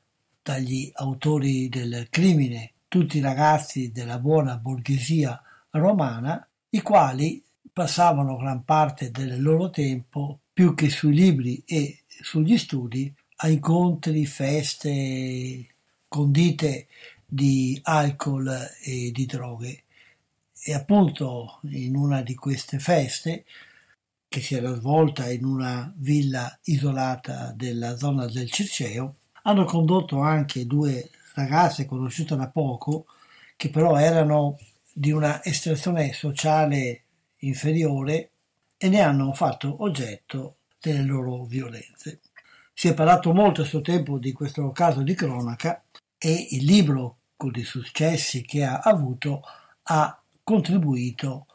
[0.47, 7.43] dagli autori del crimine, tutti ragazzi della buona borghesia romana, i quali
[7.73, 14.25] passavano gran parte del loro tempo, più che sui libri e sugli studi, a incontri,
[14.25, 15.75] feste
[16.07, 16.87] condite
[17.27, 18.49] di alcol
[18.85, 19.83] e di droghe.
[20.63, 23.45] E appunto in una di queste feste,
[24.29, 29.17] che si era svolta in una villa isolata della zona del Circeo,
[29.47, 33.07] hanno condotto anche due ragazze conosciute da poco,
[33.57, 34.59] che però erano
[34.93, 37.03] di una estrazione sociale
[37.39, 38.31] inferiore
[38.77, 42.21] e ne hanno fatto oggetto delle loro violenze.
[42.73, 45.83] Si è parlato molto a suo tempo di questo caso di cronaca
[46.19, 49.43] e il libro con i successi che ha avuto
[49.85, 51.47] ha contribuito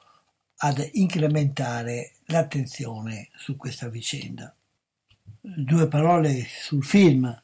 [0.57, 4.53] ad incrementare l'attenzione su questa vicenda.
[5.41, 7.41] Due parole sul film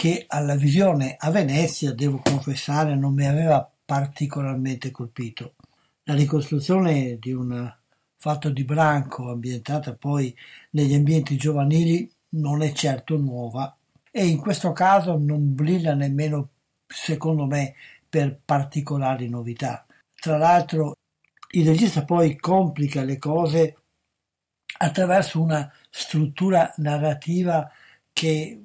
[0.00, 5.56] che alla visione a Venezia, devo confessare, non mi aveva particolarmente colpito.
[6.04, 7.70] La ricostruzione di un
[8.16, 10.34] fatto di branco ambientata poi
[10.70, 13.76] negli ambienti giovanili non è certo nuova
[14.10, 16.48] e in questo caso non brilla nemmeno,
[16.86, 17.74] secondo me,
[18.08, 19.84] per particolari novità.
[20.14, 20.96] Tra l'altro
[21.50, 23.76] il regista poi complica le cose
[24.78, 27.70] attraverso una struttura narrativa
[28.14, 28.64] che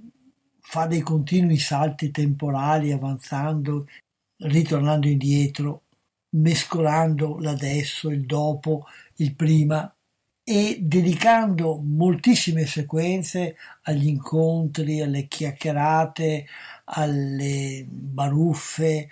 [0.67, 3.87] fa dei continui salti temporali avanzando,
[4.37, 5.83] ritornando indietro,
[6.31, 8.87] mescolando l'adesso, il dopo,
[9.17, 9.89] il prima
[10.43, 16.47] e dedicando moltissime sequenze agli incontri, alle chiacchierate,
[16.85, 19.09] alle baruffe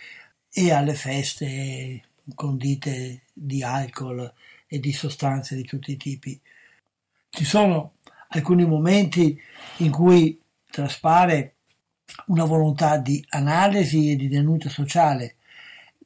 [0.51, 2.01] e alle feste
[2.33, 4.33] condite di alcol
[4.67, 6.39] e di sostanze di tutti i tipi.
[7.29, 7.93] Ci sono
[8.29, 9.39] alcuni momenti
[9.77, 10.41] in cui
[10.73, 11.57] traspare
[12.27, 15.35] una volontà di analisi e di denuncia sociale,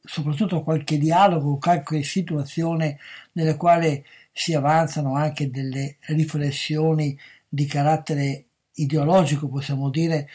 [0.03, 2.99] soprattutto qualche dialogo, qualche situazione
[3.32, 4.03] nella quale
[4.34, 10.28] si avanzano anche delle riflessioni di carattere ideologico, possiamo dire,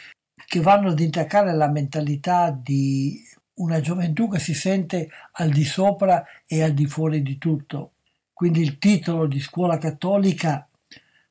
[0.47, 3.23] che vanno ad intaccare la mentalità di
[3.57, 7.93] una gioventù che si sente al di sopra e al di fuori di tutto.
[8.33, 10.67] Quindi il titolo di scuola cattolica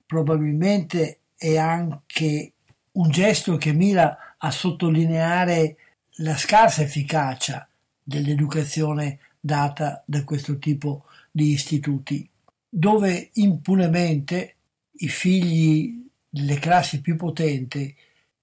[0.05, 2.53] probabilmente è anche
[2.93, 5.77] un gesto che mira a sottolineare
[6.15, 7.67] la scarsa efficacia
[8.03, 12.27] dell'educazione data da questo tipo di istituti,
[12.67, 14.55] dove impunemente
[14.91, 17.93] i figli delle classi più potenti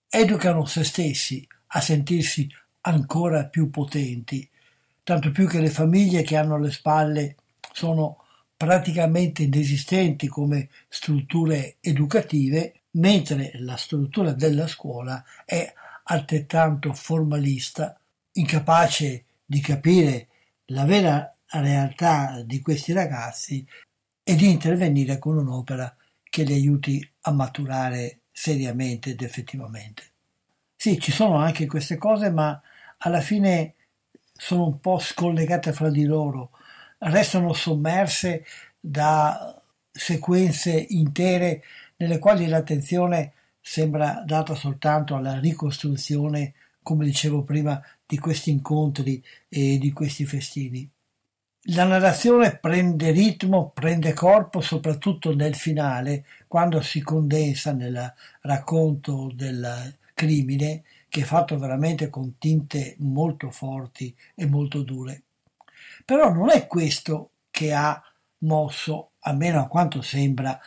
[0.09, 2.49] educano se stessi a sentirsi
[2.82, 4.49] ancora più potenti,
[5.03, 7.36] tanto più che le famiglie che hanno alle spalle
[7.72, 8.24] sono
[8.57, 15.72] praticamente inesistenti come strutture educative, mentre la struttura della scuola è
[16.05, 17.99] altrettanto formalista,
[18.32, 20.28] incapace di capire
[20.66, 23.66] la vera realtà di questi ragazzi
[24.22, 30.03] e di intervenire con un'opera che li aiuti a maturare seriamente ed effettivamente.
[30.76, 32.61] Sì, ci sono anche queste cose, ma
[32.99, 33.74] alla fine
[34.32, 36.51] sono un po' scollegate fra di loro
[36.99, 38.44] restano sommerse
[38.78, 41.62] da sequenze intere
[41.99, 49.78] nelle quali l'attenzione sembra data soltanto alla ricostruzione, come dicevo prima, di questi incontri e
[49.78, 50.88] di questi festini.
[51.72, 59.94] La narrazione prende ritmo, prende corpo soprattutto nel finale, quando si condensa nel racconto del
[60.14, 65.22] crimine, che è fatto veramente con tinte molto forti e molto dure.
[66.05, 68.03] Però non è questo che ha
[68.38, 70.59] mosso, almeno a quanto sembra,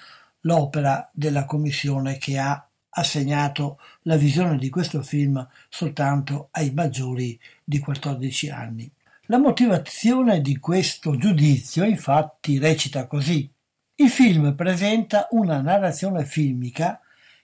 [0.42, 7.80] l'opera della commissione che ha assegnato la visione di questo film soltanto ai maggiori di
[7.80, 8.92] 14 anni.
[9.26, 13.50] La motivazione di questo giudizio infatti recita così.
[13.96, 17.00] Il film presenta una narrazione filmica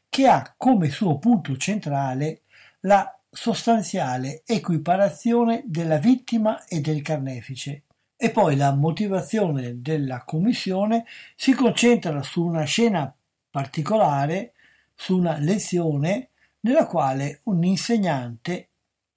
[0.10, 2.42] che ha come suo punto centrale
[2.82, 7.84] la sostanziale equiparazione della vittima e del carnefice,
[8.18, 11.06] e poi la motivazione della commissione
[11.36, 13.16] si concentra su una scena
[13.50, 14.54] particolare,
[14.96, 18.70] su una lezione nella quale un insegnante,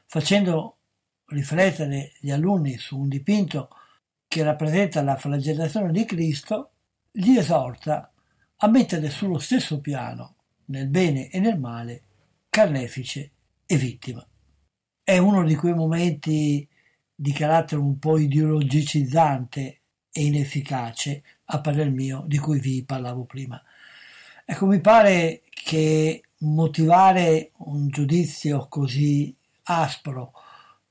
[0.07, 0.77] facendo
[1.27, 3.71] riflettere gli alunni su un dipinto
[4.29, 6.73] che rappresenta la flagellazione di Cristo,
[7.11, 8.13] gli esorta
[8.57, 10.37] a mettere sullo stesso piano,
[10.67, 12.03] nel bene e nel male,
[12.51, 13.33] carnefice
[13.65, 14.25] e vittima.
[15.03, 16.69] È uno di quei momenti
[17.21, 23.63] di carattere un po' ideologicizzante e inefficace, a parer mio, di cui vi parlavo prima.
[24.43, 30.33] Ecco, mi pare che motivare un giudizio così aspro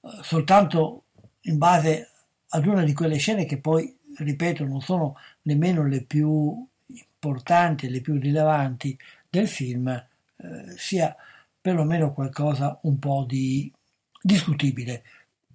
[0.01, 1.05] eh, soltanto
[1.41, 2.11] in base
[2.49, 8.01] ad una di quelle scene che poi, ripeto, non sono nemmeno le più importanti, le
[8.01, 8.95] più rilevanti
[9.27, 11.15] del film, eh, sia
[11.59, 13.73] perlomeno qualcosa un po' di
[14.21, 15.01] discutibile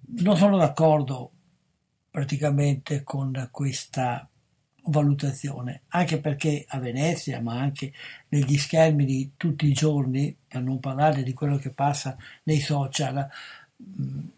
[0.07, 1.31] non sono d'accordo
[2.09, 4.27] praticamente con questa
[4.85, 7.91] valutazione, anche perché a Venezia, ma anche
[8.29, 13.27] negli schermi di tutti i giorni, per non parlare di quello che passa nei social,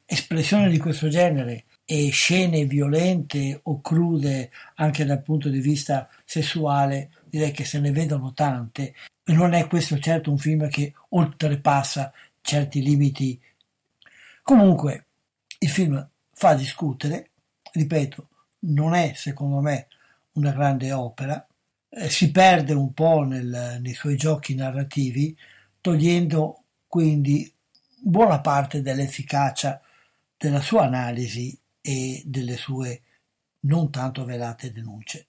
[0.06, 7.12] espressioni di questo genere e scene violente o crude anche dal punto di vista sessuale,
[7.30, 8.94] direi che se ne vedono tante
[9.24, 12.12] e non è questo certo un film che oltrepassa
[12.42, 13.40] certi limiti.
[14.42, 15.07] Comunque,
[15.60, 17.32] il film fa discutere,
[17.72, 18.30] ripeto,
[18.60, 19.88] non è secondo me
[20.34, 21.46] una grande opera,
[21.90, 25.36] eh, si perde un po' nel, nei suoi giochi narrativi,
[25.82, 27.52] togliendo quindi
[28.00, 29.82] buona parte dell'efficacia
[30.38, 33.02] della sua analisi e delle sue
[33.62, 35.28] non tanto velate denunce.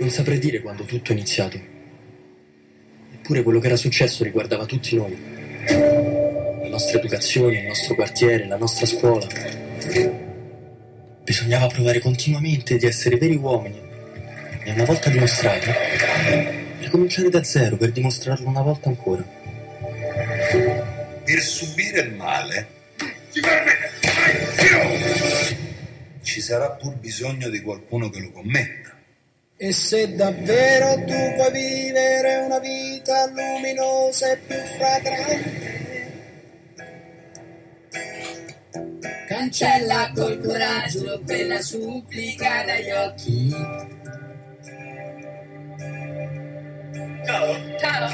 [0.00, 1.77] Non saprei dire quando tutto è iniziato.
[3.28, 5.14] Eppure quello che era successo riguardava tutti noi.
[6.62, 9.26] La nostra educazione, il nostro quartiere, la nostra scuola.
[11.24, 13.78] Bisognava provare continuamente di essere veri uomini
[14.64, 15.66] e una volta dimostrato,
[16.80, 19.22] ricominciare da zero per dimostrarlo una volta ancora.
[21.22, 22.68] Per subire il male
[26.22, 28.97] ci sarà pur bisogno di qualcuno che lo commetta.
[29.60, 36.12] E se davvero tu puoi vivere una vita luminosa e più fragrante,
[39.26, 43.50] cancella col coraggio quella supplica dagli occhi.
[47.26, 47.78] Ciao.
[47.80, 48.10] Ciao.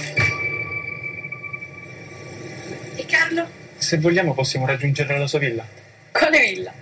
[2.97, 3.47] E Carlo?
[3.77, 5.67] Se vogliamo possiamo raggiungere la sua villa.
[6.11, 6.73] Quale villa?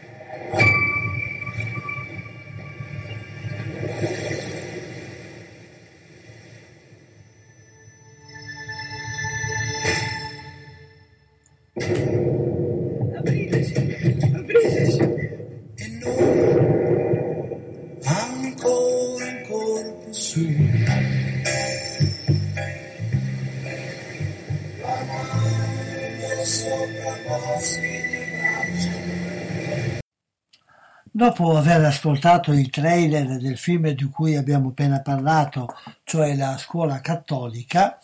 [31.23, 37.01] Dopo aver ascoltato il trailer del film di cui abbiamo appena parlato, cioè La scuola
[37.01, 37.97] cattolica,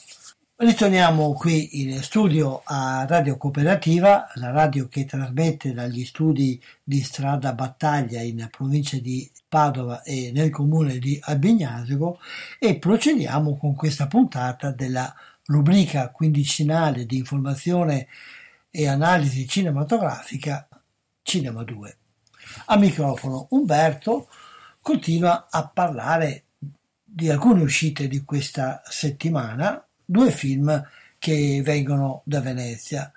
[0.54, 7.54] ritorniamo qui in studio a Radio Cooperativa, la radio che trasmette dagli studi di Strada
[7.54, 12.20] Battaglia in provincia di Padova e nel comune di Albignasego
[12.60, 15.12] e procediamo con questa puntata della
[15.46, 18.06] rubrica quindicinale di informazione
[18.70, 20.68] e analisi cinematografica
[21.20, 21.97] Cinema 2.
[22.66, 24.28] A microfono Umberto
[24.80, 26.44] continua a parlare
[27.02, 30.86] di alcune uscite di questa settimana, due film
[31.18, 33.10] che vengono da Venezia.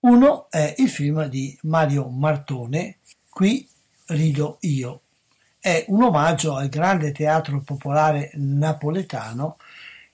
[0.00, 2.98] Uno è il film di Mario Martone,
[3.38, 3.68] Qui
[4.06, 5.02] rido io.
[5.60, 9.58] È un omaggio al grande teatro popolare napoletano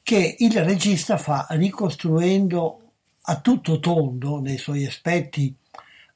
[0.03, 5.57] che il regista fa ricostruendo a tutto tondo nei suoi aspetti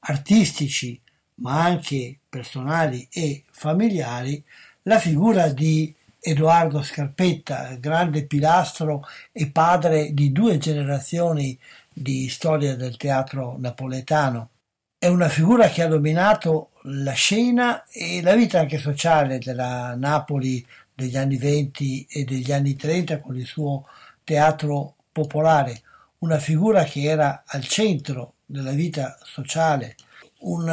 [0.01, 1.01] artistici,
[1.41, 4.43] ma anche personali e familiari,
[4.83, 11.59] la figura di Edoardo Scarpetta, grande pilastro e padre di due generazioni
[11.93, 14.51] di storia del teatro napoletano.
[14.99, 20.65] È una figura che ha dominato la scena e la vita anche sociale della Napoli
[20.93, 23.87] degli anni 20 e degli anni 30 con il suo
[24.25, 25.83] teatro popolare,
[26.19, 29.95] una figura che era al centro della vita sociale,
[30.41, 30.69] un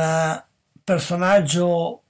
[0.86, 2.04] personaggio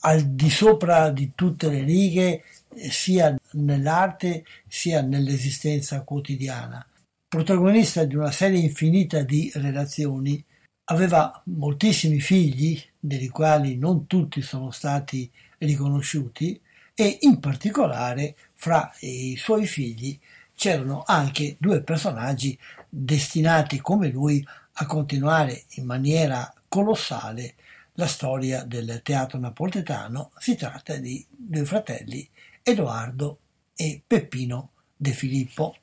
[0.00, 2.42] al di sopra di tutte le righe
[2.90, 6.84] sia nell'arte sia nell'esistenza quotidiana.
[7.28, 10.44] Protagonista di una serie infinita di relazioni,
[10.90, 16.60] aveva moltissimi figli, dei quali non tutti sono stati riconosciuti,
[16.94, 20.18] e in particolare fra i suoi figli
[20.56, 22.58] c'erano anche due personaggi
[22.88, 27.54] destinati come lui a continuare in maniera colossale
[27.98, 30.30] la storia del teatro napoletano.
[30.38, 32.28] Si tratta di due fratelli,
[32.62, 33.38] Edoardo
[33.74, 35.76] e Peppino De Filippo.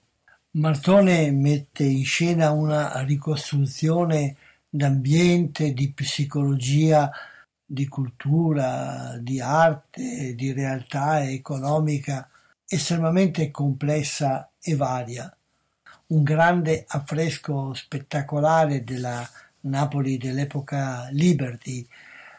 [0.51, 4.37] Martone mette in scena una ricostruzione
[4.69, 7.11] d'ambiente, di psicologia,
[7.65, 12.29] di cultura, di arte, di realtà economica
[12.65, 15.35] estremamente complessa e varia.
[16.07, 19.27] Un grande affresco spettacolare della
[19.61, 21.85] Napoli dell'epoca Liberty,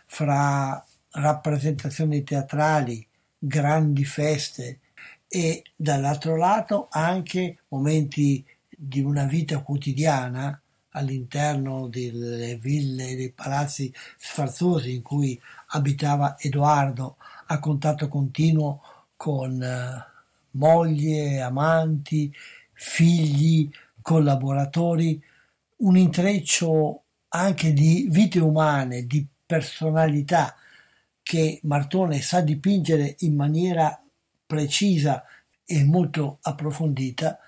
[0.06, 3.06] fra rappresentazioni teatrali,
[3.38, 4.80] grandi feste
[5.28, 14.94] e dall'altro lato anche momenti di una vita quotidiana all'interno delle ville dei palazzi sfarzosi
[14.94, 18.80] in cui abitava Edoardo a contatto continuo
[19.16, 20.04] con eh,
[20.52, 22.32] moglie, amanti,
[22.72, 25.22] figli, collaboratori,
[25.78, 30.56] un intreccio anche di vite umane, di personalità
[31.22, 34.00] che Martone sa dipingere in maniera
[34.44, 35.24] precisa
[35.64, 37.38] e molto approfondita,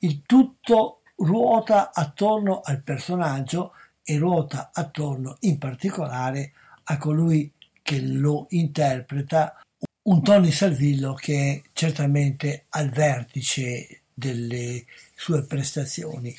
[0.00, 6.52] il tutto ruota attorno al personaggio e ruota attorno in particolare
[6.84, 7.52] a colui
[7.82, 9.60] che lo interpreta,
[10.02, 14.84] un Tony Salvillo che è certamente al vertice delle
[15.14, 16.36] sue prestazioni.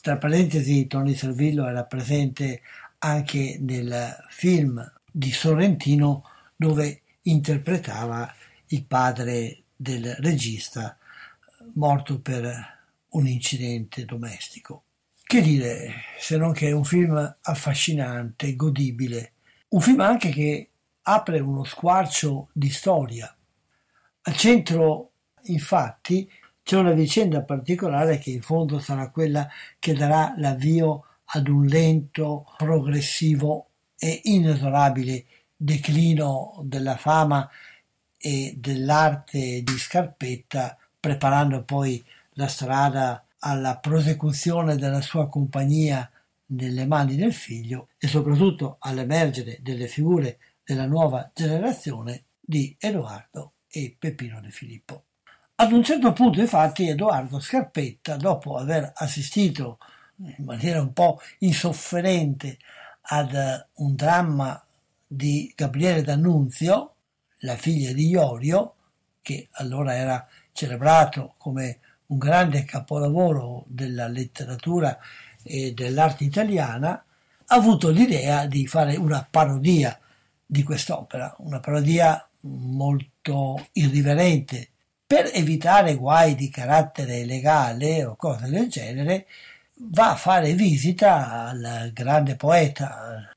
[0.00, 2.62] Tra parentesi, Tony Salvillo era presente
[2.98, 6.24] anche nel film di Sorrentino
[6.56, 8.32] dove interpretava
[8.68, 10.96] il padre del regista
[11.74, 12.76] morto per
[13.10, 14.82] un incidente domestico.
[15.22, 19.32] Che dire, se non che è un film affascinante, godibile,
[19.68, 20.70] un film anche che
[21.02, 23.34] apre uno squarcio di storia.
[24.22, 25.12] Al centro,
[25.44, 26.30] infatti,
[26.62, 32.46] c'è una vicenda particolare che in fondo sarà quella che darà l'avvio ad un lento,
[32.56, 35.24] progressivo e inesorabile
[35.56, 37.48] declino della fama
[38.16, 42.02] e dell'arte di Scarpetta, preparando poi
[42.32, 46.08] la strada alla prosecuzione della sua compagnia
[46.46, 53.94] nelle mani del figlio e soprattutto all'emergere delle figure della nuova generazione di Edoardo e
[53.98, 55.04] Peppino De Filippo.
[55.56, 59.78] Ad un certo punto, infatti, Edoardo Scarpetta, dopo aver assistito
[60.18, 62.58] in maniera un po' insofferente
[63.02, 64.62] ad un dramma
[65.06, 66.94] di Gabriele D'Annunzio,
[67.40, 68.74] la figlia di Iorio,
[69.22, 74.98] che allora era celebrato come un grande capolavoro della letteratura
[75.42, 77.02] e dell'arte italiana,
[77.50, 79.98] ha avuto l'idea di fare una parodia
[80.44, 84.68] di quest'opera, una parodia molto irriverente.
[85.06, 89.26] Per evitare guai di carattere legale o cose del genere,
[89.80, 93.30] va a fare visita al grande poeta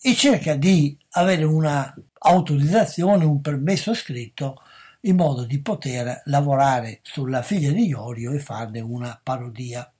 [0.00, 4.62] e cerca di avere una autorizzazione, un permesso scritto
[5.02, 9.90] in modo di poter lavorare sulla figlia di Iorio e farne una parodia.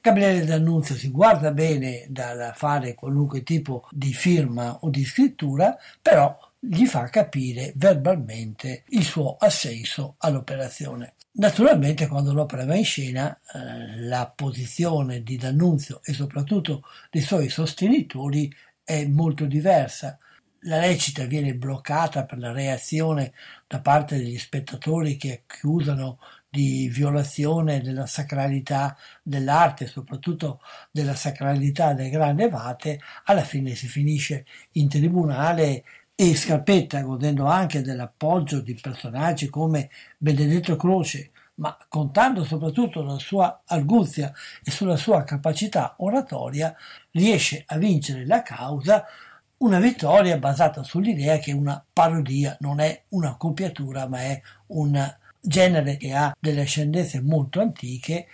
[0.00, 6.36] Gabriele D'Annunzio si guarda bene dal fare qualunque tipo di firma o di scrittura, però
[6.58, 11.14] gli fa capire verbalmente il suo assenso all'operazione.
[11.38, 17.48] Naturalmente quando l'opera va in scena eh, la posizione di D'Annunzio e soprattutto dei suoi
[17.48, 20.18] sostenitori è molto diversa.
[20.62, 23.34] La recita viene bloccata per la reazione
[23.68, 26.18] da parte degli spettatori che accusano
[26.48, 30.60] di violazione della sacralità dell'arte, soprattutto
[30.90, 35.84] della sacralità del grande Vate, alla fine si finisce in tribunale
[36.20, 43.62] e Scarpetta, godendo anche dell'appoggio di personaggi come Benedetto Croce, ma contando soprattutto sulla sua
[43.66, 44.32] arguzia
[44.64, 46.74] e sulla sua capacità oratoria,
[47.12, 49.04] riesce a vincere la causa,
[49.58, 55.96] una vittoria basata sull'idea che una parodia non è una copiatura, ma è un genere
[55.98, 58.26] che ha delle ascendenze molto antiche,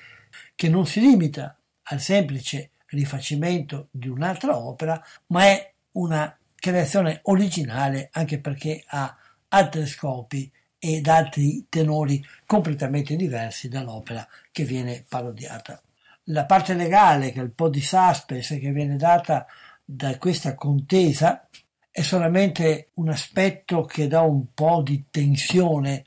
[0.54, 6.34] che non si limita al semplice rifacimento di un'altra opera, ma è una
[6.70, 9.14] creazione originale anche perché ha
[9.48, 15.82] altri scopi ed altri tenori completamente diversi dall'opera che viene parodiata.
[16.28, 19.44] La parte legale, che è il po' di suspense che viene data
[19.84, 21.46] da questa contesa,
[21.90, 26.04] è solamente un aspetto che dà un po' di tensione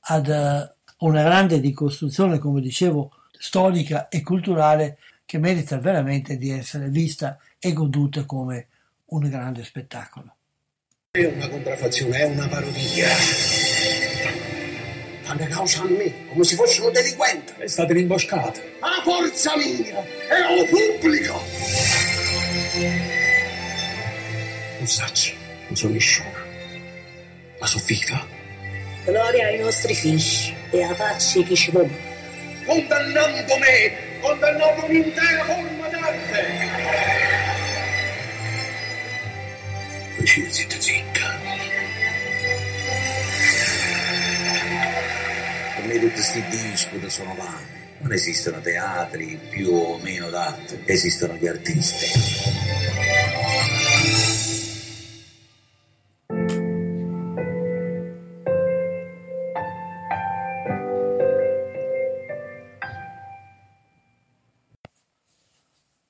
[0.00, 6.88] ad eh, una grande ricostruzione, come dicevo, storica e culturale che merita veramente di essere
[6.88, 8.66] vista e goduta come
[9.10, 10.36] un grande spettacolo.
[11.10, 13.08] È una contraffazione, è una parodia.
[15.22, 17.56] Fanno causa a me, come se fosse un delinquente.
[17.56, 18.60] È stata rimboscata.
[18.80, 20.02] A forza mia!
[20.04, 21.40] E lo pubblico!
[24.78, 25.34] Non sacci,
[25.66, 26.38] non sono nessuno.
[27.58, 28.26] Ma sono viva.
[29.04, 32.08] Gloria ai nostri figli e a facci chi ci vuole.
[32.64, 37.19] Condannando me, condannando un'intera forma d'arte.
[40.20, 41.38] Vicino, zitta, zitta.
[45.76, 47.78] Per me tutti questi disputi sono vani.
[48.00, 52.06] Non esistono teatri più o meno d'arte, esistono gli artisti.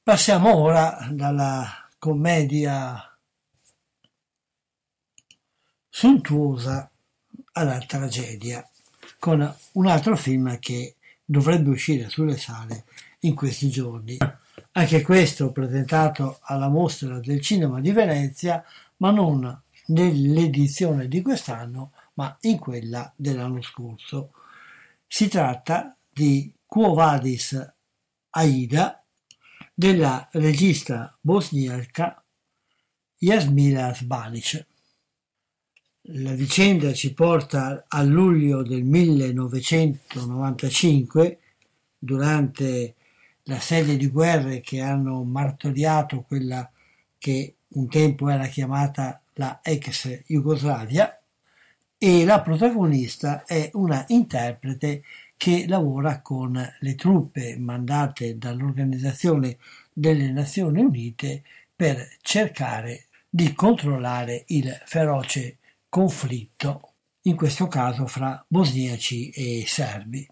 [0.02, 3.09] Passiamo ora dalla commedia
[6.00, 6.90] sontuosa
[7.52, 8.66] alla tragedia
[9.18, 12.84] con un altro film che dovrebbe uscire sulle sale
[13.20, 14.16] in questi giorni.
[14.72, 18.64] Anche questo presentato alla mostra del cinema di Venezia,
[18.96, 24.32] ma non nell'edizione di quest'anno, ma in quella dell'anno scorso.
[25.06, 27.74] Si tratta di Quo Vadis
[28.30, 29.04] Aida
[29.74, 32.24] della regista bosniaca
[33.18, 34.68] Jasmila Zbanic.
[36.04, 41.38] La vicenda ci porta a luglio del 1995,
[41.98, 42.94] durante
[43.42, 46.72] la serie di guerre che hanno martoriato quella
[47.18, 51.20] che un tempo era chiamata la ex Jugoslavia,
[51.98, 55.02] e la protagonista è una interprete
[55.36, 59.58] che lavora con le truppe mandate dall'Organizzazione
[59.92, 61.42] delle Nazioni Unite
[61.76, 65.56] per cercare di controllare il feroce
[65.90, 70.26] conflitto, in questo caso fra bosniaci e serbi.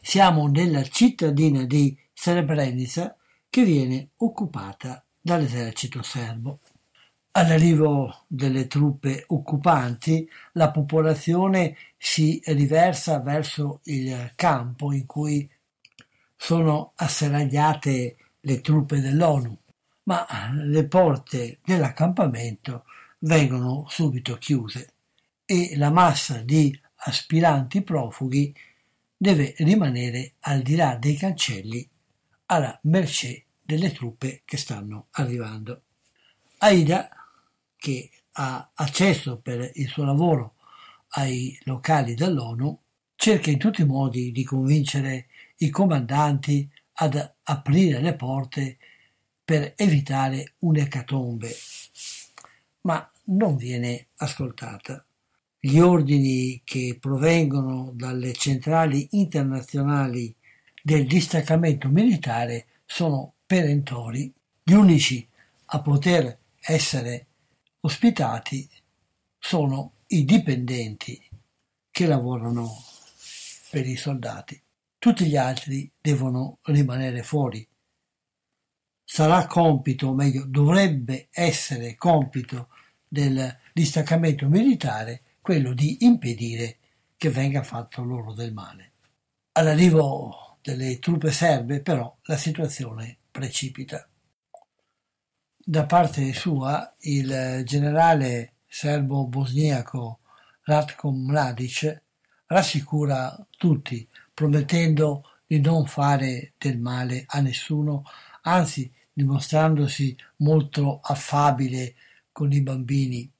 [0.00, 3.14] Siamo nella cittadina di Srebrenica
[3.48, 6.60] che viene occupata dall'esercito serbo.
[7.32, 15.48] All'arrivo delle truppe occupanti, la popolazione si riversa verso il campo in cui
[16.34, 19.56] sono asserragliate le truppe dell'ONU,
[20.04, 22.84] ma le porte dell'accampamento
[23.20, 24.91] vengono subito chiuse
[25.52, 28.56] e la massa di aspiranti profughi
[29.14, 31.86] deve rimanere al di là dei cancelli
[32.46, 35.82] alla mercé delle truppe che stanno arrivando.
[36.56, 37.10] Aida
[37.76, 40.54] che ha accesso per il suo lavoro
[41.08, 42.80] ai locali dell'ONU,
[43.14, 45.26] cerca in tutti i modi di convincere
[45.58, 48.78] i comandanti ad aprire le porte
[49.44, 51.54] per evitare un'ecatombe,
[52.82, 55.04] ma non viene ascoltata.
[55.64, 60.34] Gli ordini che provengono dalle centrali internazionali
[60.82, 64.34] del distaccamento militare sono perentori.
[64.60, 65.24] Gli unici
[65.66, 67.26] a poter essere
[67.82, 68.68] ospitati
[69.38, 71.22] sono i dipendenti
[71.92, 72.68] che lavorano
[73.70, 74.60] per i soldati.
[74.98, 77.64] Tutti gli altri devono rimanere fuori.
[79.04, 82.66] Sarà compito, o meglio, dovrebbe essere compito
[83.06, 86.78] del distaccamento militare quello di impedire
[87.16, 88.92] che venga fatto loro del male.
[89.52, 94.08] All'arrivo delle truppe serbe, però, la situazione precipita.
[95.64, 100.20] Da parte sua il generale serbo-bosniaco
[100.62, 102.02] Ratko Mladic
[102.46, 108.04] rassicura tutti, promettendo di non fare del male a nessuno,
[108.42, 111.94] anzi dimostrandosi molto affabile
[112.30, 113.30] con i bambini.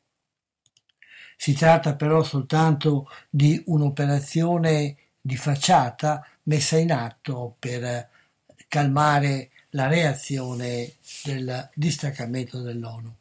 [1.42, 8.08] Si tratta però soltanto di un'operazione di facciata messa in atto per
[8.68, 10.92] calmare la reazione
[11.24, 13.12] del distaccamento dell'ONU.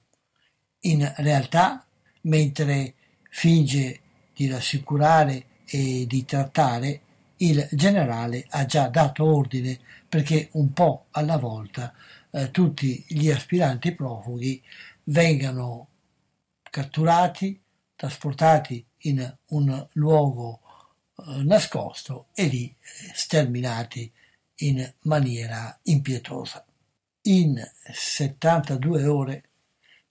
[0.82, 1.84] In realtà,
[2.22, 2.94] mentre
[3.28, 4.02] finge
[4.36, 7.02] di rassicurare e di trattare,
[7.38, 11.92] il generale ha già dato ordine perché un po' alla volta
[12.30, 14.62] eh, tutti gli aspiranti profughi
[15.06, 15.88] vengano
[16.70, 17.61] catturati,
[18.02, 20.62] trasportati in un luogo
[21.18, 22.76] eh, nascosto e lì eh,
[23.14, 24.12] sterminati
[24.62, 26.66] in maniera impietosa.
[27.26, 27.62] In
[27.94, 29.44] 72 ore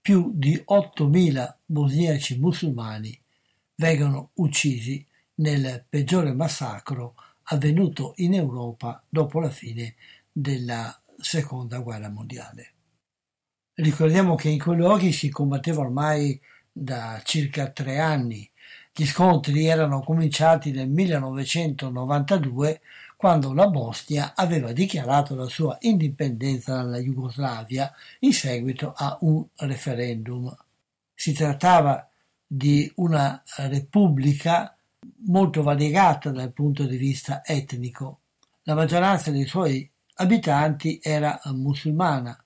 [0.01, 3.21] più di 8.000 bosniaci musulmani
[3.75, 5.05] vengono uccisi
[5.37, 9.97] nel peggiore massacro avvenuto in Europa dopo la fine
[10.31, 12.73] della seconda guerra mondiale.
[13.75, 16.41] Ricordiamo che in quei luoghi si combatteva ormai
[16.73, 18.49] da circa tre anni.
[18.93, 22.81] Gli scontri erano cominciati nel 1992
[23.17, 30.55] quando la Bosnia aveva dichiarato la sua indipendenza dalla Jugoslavia in seguito a un referendum.
[31.15, 32.09] Si trattava
[32.47, 34.75] di una repubblica
[35.27, 38.21] molto variegata dal punto di vista etnico.
[38.63, 42.43] La maggioranza dei suoi abitanti era musulmana,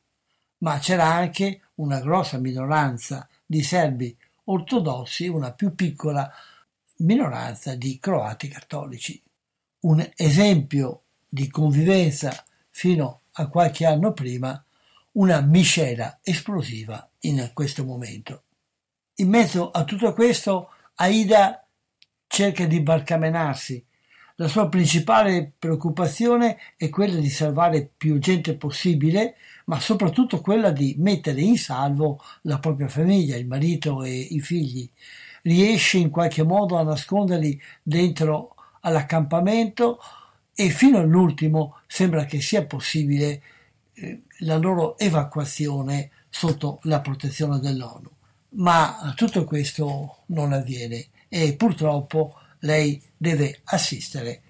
[0.58, 6.30] ma c'era anche una grossa minoranza di serbi ortodossi e una più piccola
[6.96, 9.22] minoranza di croati cattolici
[9.84, 14.62] un esempio di convivenza fino a qualche anno prima,
[15.12, 18.44] una miscela esplosiva in questo momento.
[19.16, 21.66] In mezzo a tutto questo, Aida
[22.26, 23.84] cerca di barcamenarsi.
[24.36, 30.94] La sua principale preoccupazione è quella di salvare più gente possibile, ma soprattutto quella di
[30.98, 34.88] mettere in salvo la propria famiglia, il marito e i figli.
[35.42, 39.98] Riesce in qualche modo a nasconderli dentro all'accampamento
[40.54, 43.42] e fino all'ultimo sembra che sia possibile
[43.94, 48.10] eh, la loro evacuazione sotto la protezione dell'ONU.
[48.56, 54.42] Ma tutto questo non avviene e purtroppo lei deve assistere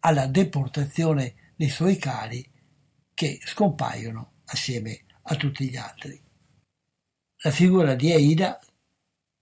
[0.00, 2.46] alla deportazione dei suoi cari
[3.12, 6.20] che scompaiono assieme a tutti gli altri.
[7.38, 8.58] La figura di Aida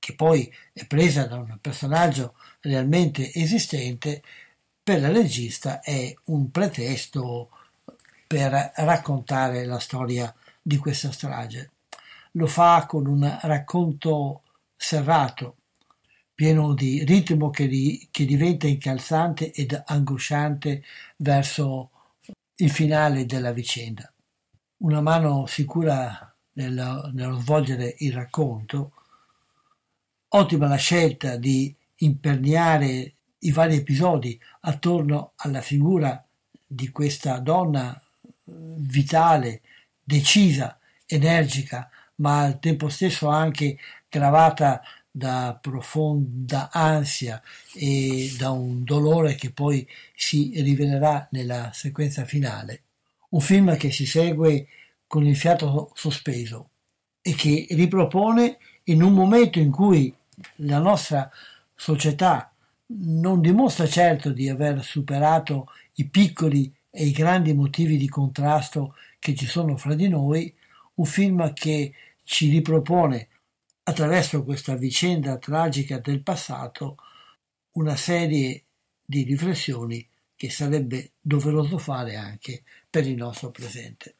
[0.02, 4.20] che poi è presa da un personaggio realmente esistente,
[4.82, 7.50] per la regista è un pretesto
[8.26, 11.70] per raccontare la storia di questa strage.
[12.32, 14.42] Lo fa con un racconto
[14.74, 15.58] serrato,
[16.34, 20.82] pieno di ritmo che, di, che diventa incalzante ed angosciante
[21.18, 21.90] verso
[22.56, 24.11] il finale della vicenda.
[24.82, 28.90] Una mano sicura nello, nello svolgere il racconto,
[30.26, 36.20] ottima la scelta di imperniare i vari episodi attorno alla figura
[36.66, 37.96] di questa donna
[38.44, 39.60] vitale,
[40.02, 40.76] decisa,
[41.06, 43.78] energica, ma al tempo stesso anche
[44.08, 47.40] gravata da profonda ansia
[47.72, 52.82] e da un dolore che poi si rivelerà nella sequenza finale.
[53.32, 54.68] Un film che si segue
[55.06, 56.70] con il fiato sospeso
[57.20, 60.12] e che ripropone in un momento in cui
[60.56, 61.30] la nostra
[61.74, 62.52] società
[62.86, 69.34] non dimostra certo di aver superato i piccoli e i grandi motivi di contrasto che
[69.34, 70.52] ci sono fra di noi,
[70.94, 73.28] un film che ci ripropone
[73.84, 76.96] attraverso questa vicenda tragica del passato
[77.72, 78.64] una serie
[79.04, 80.06] di riflessioni
[80.36, 82.62] che sarebbe doveroso fare anche
[82.92, 84.16] per il nostro presente.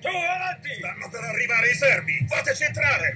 [0.00, 0.74] Tu avanti!
[0.78, 2.26] Stanno per arrivare i serbi!
[2.28, 3.14] Fateci entrare!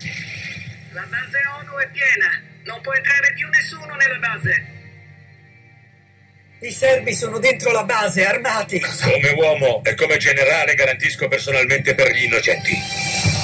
[0.92, 2.42] La base ONU è piena.
[2.62, 4.66] Non può entrare più nessuno nella base.
[6.60, 8.78] I serbi sono dentro la base, armati.
[8.78, 13.35] Come uomo e come generale garantisco personalmente per gli innocenti.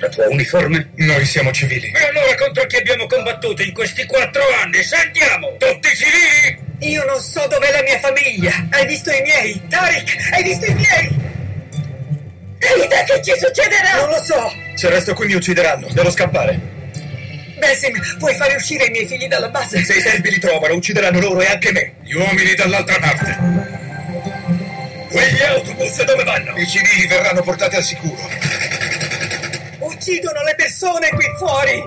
[0.00, 0.90] La tua uniforme?
[0.96, 1.90] Noi siamo civili.
[1.92, 4.82] E allora contro chi abbiamo combattuto in questi quattro anni?
[4.84, 5.56] Sentiamo!
[5.58, 6.92] Tutti civili?
[6.92, 8.68] Io non so dov'è la mia famiglia.
[8.70, 9.60] Hai visto i miei?
[9.68, 11.26] Tariq, hai visto i miei?
[12.84, 13.96] Idea che ci succederà?
[14.00, 14.52] Non lo so.
[14.76, 15.88] Se resto qui mi uccideranno.
[15.90, 16.76] Devo scappare.
[17.58, 19.82] Besim, puoi fare uscire i miei figli dalla base?
[19.82, 21.94] Se i serbi li trovano, uccideranno loro e anche me.
[22.04, 23.36] Gli uomini dall'altra parte.
[25.10, 26.56] Quegli autobus dove vanno?
[26.56, 28.28] I civili verranno portati al sicuro.
[30.08, 31.82] Uccidono le persone qui fuori!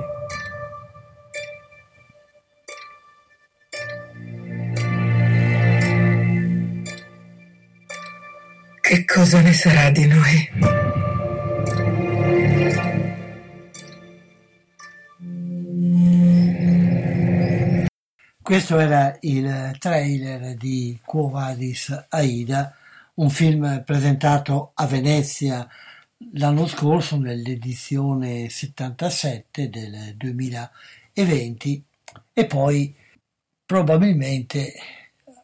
[8.80, 10.50] Che cosa ne sarà di noi?
[18.44, 22.72] Questo era il trailer di Quo Vadis Aida,
[23.16, 25.68] un film presentato a Venezia
[26.34, 31.84] l'anno scorso nell'edizione 77 del 2020
[32.34, 32.96] e poi
[33.66, 34.74] probabilmente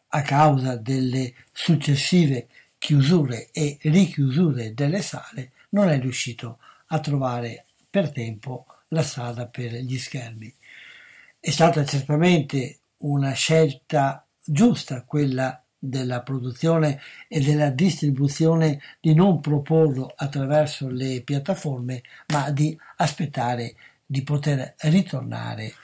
[0.08, 2.48] a causa delle successive
[2.78, 6.58] chiusure e richiusure delle sale non è riuscito
[6.88, 10.54] a trovare per tempo la strada per gli schermi.
[11.38, 20.12] È stata certamente una scelta giusta quella della produzione e della distribuzione di non proporlo
[20.16, 22.02] attraverso le piattaforme,
[22.32, 23.74] ma di aspettare
[24.04, 25.74] di poter ritornare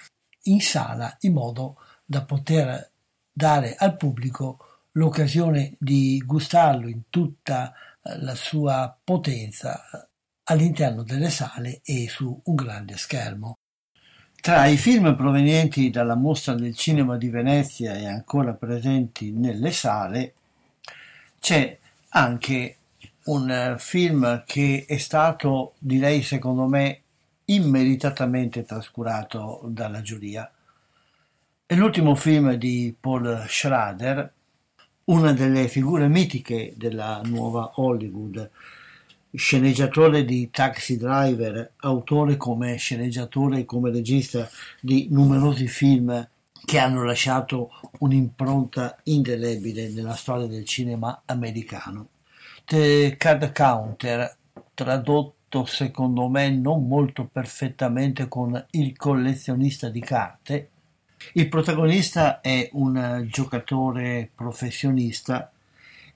[0.45, 2.91] in sala in modo da poter
[3.33, 4.59] dare al pubblico
[4.93, 10.09] l'occasione di gustarlo in tutta la sua potenza
[10.45, 13.57] all'interno delle sale e su un grande schermo.
[14.45, 20.35] Tra i film provenienti dalla Mostra del Cinema di Venezia e ancora presenti nelle sale
[21.41, 21.79] c'è
[22.11, 22.77] anche
[23.25, 27.01] un film che è stato, direi secondo me,
[27.47, 30.53] immeritatamente trascurato dalla giuria.
[31.65, 34.31] È l'ultimo film di Paul Schrader,
[35.05, 38.51] una delle figure mitiche della nuova Hollywood,
[39.35, 44.49] sceneggiatore di Taxi Driver, autore come sceneggiatore e come regista
[44.81, 46.29] di numerosi film
[46.65, 52.09] che hanno lasciato un'impronta indelebile nella storia del cinema americano.
[52.65, 54.37] The Card Counter,
[54.73, 60.69] tradotto secondo me non molto perfettamente con il collezionista di carte,
[61.33, 65.51] il protagonista è un giocatore professionista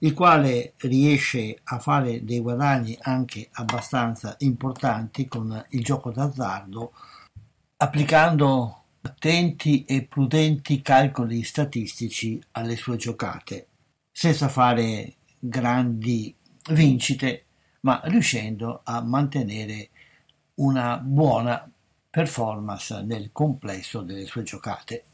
[0.01, 6.93] il quale riesce a fare dei guadagni anche abbastanza importanti con il gioco d'azzardo
[7.81, 13.69] applicando attenti e prudenti calcoli statistici alle sue giocate,
[14.11, 16.35] senza fare grandi
[16.71, 17.45] vincite,
[17.81, 19.91] ma riuscendo a mantenere
[20.55, 21.71] una buona
[22.11, 25.05] performance nel complesso delle sue giocate.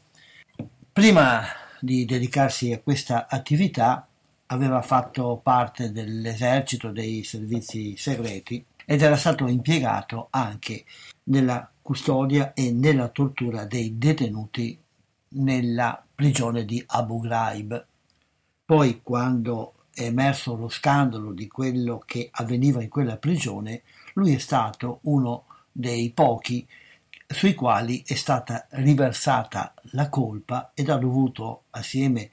[0.91, 1.43] Prima
[1.79, 4.07] di dedicarsi a questa attività
[4.47, 10.85] aveva fatto parte dell'esercito dei servizi segreti ed era stato impiegato anche
[11.23, 14.79] nella custodia e nella tortura dei detenuti
[15.29, 17.85] nella prigione di Abu Ghraib.
[18.63, 23.83] Poi, quando è emerso lo scandalo di quello che avveniva in quella prigione,
[24.13, 26.67] lui è stato uno dei pochi
[27.27, 32.29] sui quali è stata riversata la colpa ed ha dovuto, assieme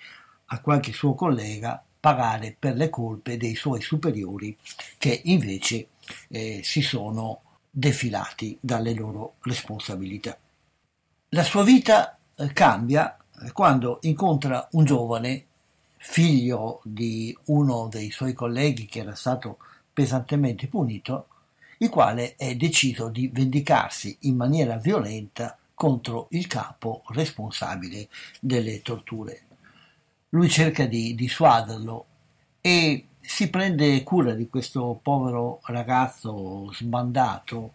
[0.47, 4.59] a qualche suo collega, pagare per le colpe dei suoi superiori
[4.99, 5.91] che invece
[6.31, 10.37] eh, si sono defilati dalle loro responsabilità.
[11.29, 15.47] La sua vita eh, cambia eh, quando incontra un giovane
[15.97, 19.59] figlio di uno dei suoi colleghi che era stato
[19.93, 21.29] pesantemente punito,
[21.79, 28.09] il quale è deciso di vendicarsi in maniera violenta contro il capo responsabile
[28.41, 29.52] delle torture.
[30.35, 32.07] Lui cerca di dissuaderlo
[32.63, 37.73] e si prende cura di questo povero ragazzo sbandato,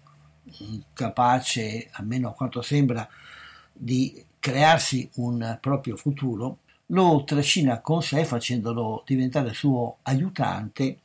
[0.93, 3.07] capace, almeno a quanto sembra,
[3.71, 11.01] di crearsi un proprio futuro, lo trascina con sé facendolo diventare suo aiutante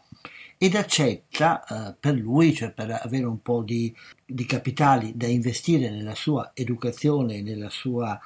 [0.56, 3.94] ed accetta eh, per lui, cioè per avere un po' di,
[4.24, 8.18] di capitali da investire nella sua educazione, nella sua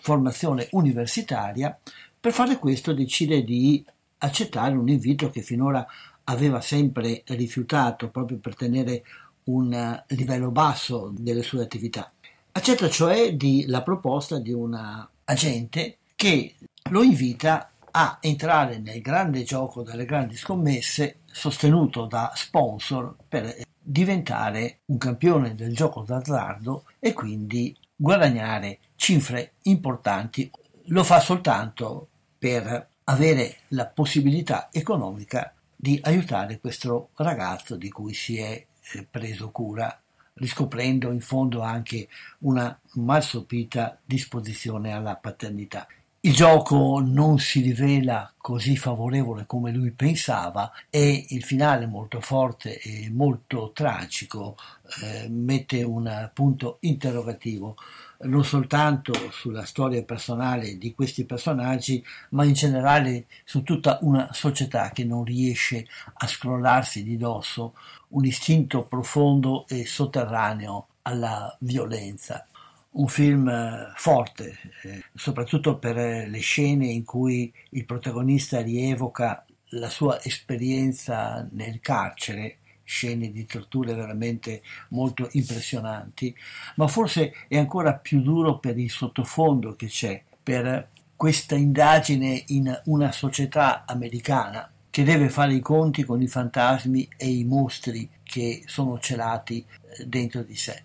[0.00, 1.78] formazione universitaria,
[2.20, 3.82] per fare questo decide di
[4.18, 5.86] accettare un invito che finora
[6.24, 9.02] aveva sempre rifiutato proprio per tenere
[9.44, 12.12] un livello basso delle sue attività.
[12.52, 16.56] Accetta cioè di, la proposta di un agente che
[16.90, 24.80] lo invita a entrare nel grande gioco delle grandi scommesse sostenuto da sponsor per diventare
[24.86, 30.50] un campione del gioco d'azzardo e quindi guadagnare cifre importanti.
[30.86, 32.09] Lo fa soltanto
[32.40, 39.50] per avere la possibilità economica di aiutare questo ragazzo di cui si è eh, preso
[39.50, 40.00] cura,
[40.34, 42.08] riscoprendo in fondo anche
[42.40, 45.86] una mal sopita disposizione alla paternità.
[46.22, 52.78] Il gioco non si rivela così favorevole come lui pensava e il finale molto forte
[52.78, 54.56] e molto tragico
[55.02, 57.76] eh, mette un punto interrogativo
[58.22, 64.90] non soltanto sulla storia personale di questi personaggi, ma in generale su tutta una società
[64.90, 67.74] che non riesce a scrollarsi di dosso
[68.08, 72.46] un istinto profondo e sotterraneo alla violenza.
[72.92, 75.96] Un film eh, forte, eh, soprattutto per
[76.28, 79.44] le scene in cui il protagonista rievoca
[79.74, 82.58] la sua esperienza nel carcere
[82.90, 86.34] scene di torture veramente molto impressionanti,
[86.74, 92.80] ma forse è ancora più duro per il sottofondo che c'è, per questa indagine in
[92.86, 98.64] una società americana che deve fare i conti con i fantasmi e i mostri che
[98.66, 100.82] sono celati eh, dentro di sé.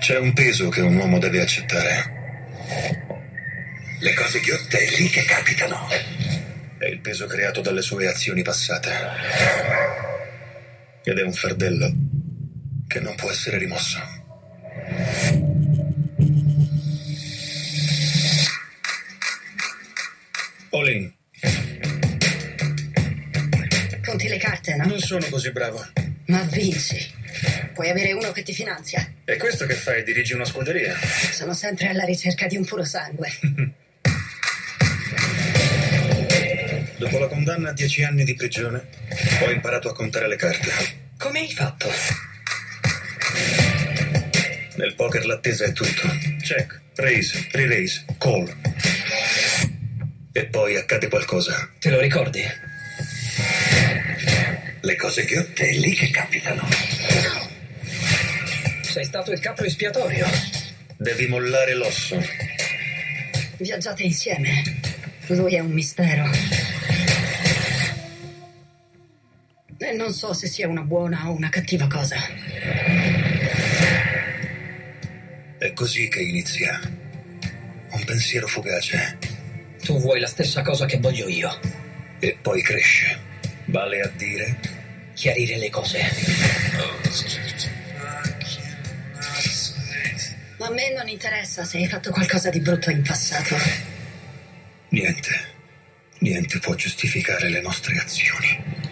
[0.00, 2.16] C'è un peso che un uomo deve accettare.
[4.00, 6.47] Le cose ghiotte lì che capitano.
[6.78, 8.90] È il peso creato dalle sue azioni passate.
[11.02, 11.92] Ed è un fardello
[12.86, 13.98] che non può essere rimosso.
[20.70, 21.12] Olin.
[24.04, 24.86] Conti le carte, no?
[24.86, 25.84] Non sono così bravo.
[26.26, 27.12] Ma vinci.
[27.74, 29.14] Puoi avere uno che ti finanzia.
[29.24, 30.04] E questo che fai?
[30.04, 30.96] Dirigi una scuderia?
[31.32, 33.28] Sono sempre alla ricerca di un puro sangue.
[36.98, 38.88] Dopo la condanna a dieci anni di prigione,
[39.40, 40.70] ho imparato a contare le carte.
[41.16, 41.88] Come hai fatto?
[44.74, 46.08] Nel poker l'attesa è tutto.
[46.42, 48.52] Check, raise, re-raise, call.
[50.32, 51.70] E poi accade qualcosa.
[51.78, 52.42] Te lo ricordi?
[54.80, 56.68] Le cose ghiotte è lì che capitano.
[58.82, 60.26] Sei stato il capo espiatorio.
[60.96, 62.20] Devi mollare l'osso.
[63.58, 64.62] Viaggiate insieme.
[65.28, 66.67] Lui è un mistero.
[69.80, 72.16] E non so se sia una buona o una cattiva cosa.
[75.56, 76.80] È così che inizia.
[77.90, 79.18] Un pensiero fugace.
[79.80, 81.56] Tu vuoi la stessa cosa che voglio io.
[82.18, 83.20] E poi cresce.
[83.66, 84.58] Vale a dire?
[85.14, 86.00] Chiarire le cose.
[90.58, 93.56] Ma a me non interessa se hai fatto qualcosa di brutto in passato.
[94.88, 95.56] Niente.
[96.18, 98.87] Niente può giustificare le nostre azioni.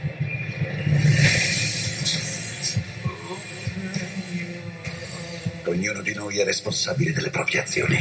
[5.67, 7.97] Ognuno di noi è responsabile delle proprie azioni.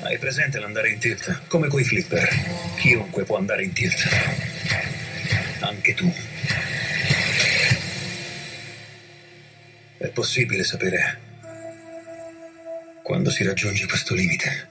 [0.00, 1.42] Hai presente l'andare in tilt?
[1.48, 2.28] Come coi flipper.
[2.76, 4.08] Chiunque può andare in tilt.
[5.60, 6.10] Anche tu.
[9.98, 11.20] È possibile sapere
[13.02, 14.68] quando si raggiunge questo limite.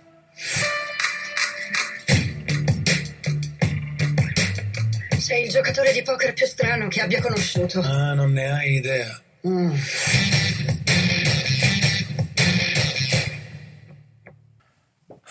[5.19, 7.79] Sei il giocatore di poker più strano che abbia conosciuto.
[7.81, 9.21] Ah, non ne hai idea.
[9.47, 9.75] Mm.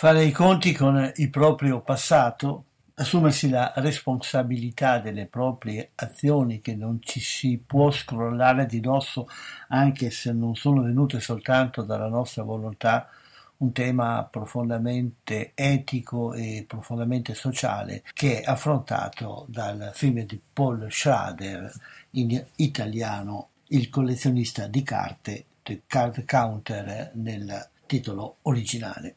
[0.01, 2.65] Fare i conti con il proprio passato,
[2.95, 9.29] assumersi la responsabilità delle proprie azioni che non ci si può scrollare di dosso
[9.69, 13.11] anche se non sono venute soltanto dalla nostra volontà,
[13.59, 21.71] un tema profondamente etico e profondamente sociale che è affrontato dal film di Paul Schrader
[22.13, 29.17] in italiano Il collezionista di carte, The Card Counter nel titolo originale.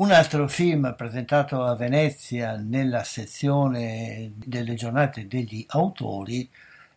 [0.00, 6.48] Un altro film presentato a Venezia nella sezione delle giornate degli autori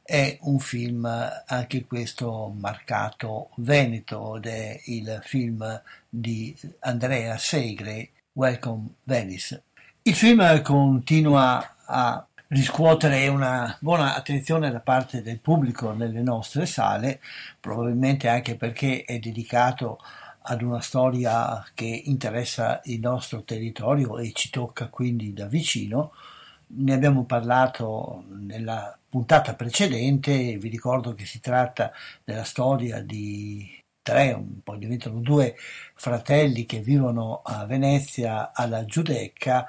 [0.02, 1.06] è un film
[1.46, 9.64] anche questo marcato veneto ed è il film di Andrea Segre Welcome Venice.
[10.04, 17.20] Il film continua a riscuotere una buona attenzione da parte del pubblico nelle nostre sale,
[17.60, 20.00] probabilmente anche perché è dedicato
[20.44, 26.12] ad una storia che interessa il nostro territorio e ci tocca quindi da vicino.
[26.76, 31.92] Ne abbiamo parlato nella puntata precedente, vi ricordo che si tratta
[32.24, 35.56] della storia di tre, poi diventano due
[35.94, 39.68] fratelli che vivono a Venezia alla Giudecca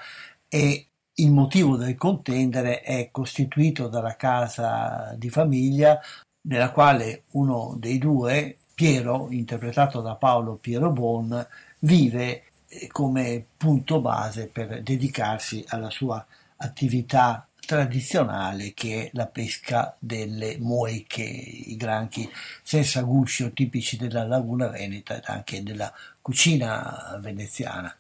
[0.49, 6.01] e il motivo del contendere è costituito dalla casa di famiglia
[6.49, 11.47] nella quale uno dei due Piero, interpretato da Paolo Piero Bon,
[11.81, 16.25] vive eh, come punto base per dedicarsi alla sua
[16.57, 22.29] attività tradizionale che è la pesca delle moiche, i granchi
[22.63, 27.95] senza guscio tipici della laguna veneta ed anche della cucina veneziana.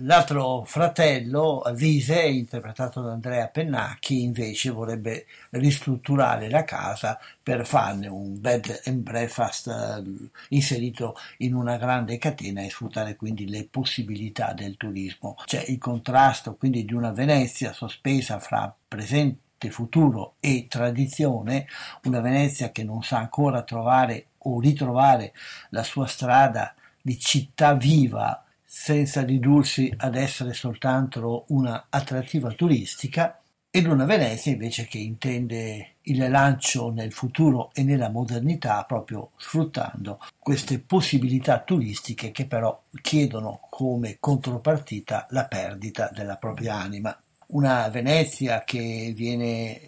[0.00, 8.38] L'altro fratello, Vise, interpretato da Andrea Pennacchi, invece vorrebbe ristrutturare la casa per farne un
[8.38, 10.02] bed and breakfast eh,
[10.50, 15.36] inserito in una grande catena e sfruttare quindi le possibilità del turismo.
[15.46, 21.66] C'è il contrasto quindi di una Venezia sospesa fra presente futuro e tradizione,
[22.02, 25.32] una Venezia che non sa ancora trovare o ritrovare
[25.70, 28.42] la sua strada di città viva
[28.78, 33.40] senza ridursi ad essere soltanto una attrattiva turistica,
[33.70, 40.20] ed una Venezia invece che intende il lancio nel futuro e nella modernità proprio sfruttando
[40.38, 47.18] queste possibilità turistiche che però chiedono come contropartita la perdita della propria anima.
[47.48, 49.80] Una Venezia che viene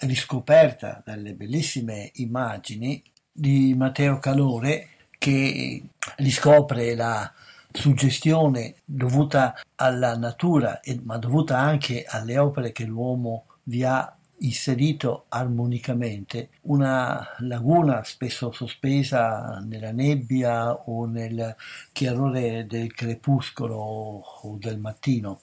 [0.00, 3.00] riscoperta dalle bellissime immagini
[3.30, 5.80] di Matteo Calore che
[6.16, 7.32] riscopre la
[7.76, 16.50] suggestione dovuta alla natura, ma dovuta anche alle opere che l'uomo vi ha inserito armonicamente,
[16.62, 21.56] una laguna spesso sospesa nella nebbia o nel
[21.92, 25.40] chiarore del crepuscolo o del mattino.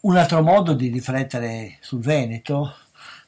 [0.00, 2.76] Un altro modo di riflettere sul Veneto,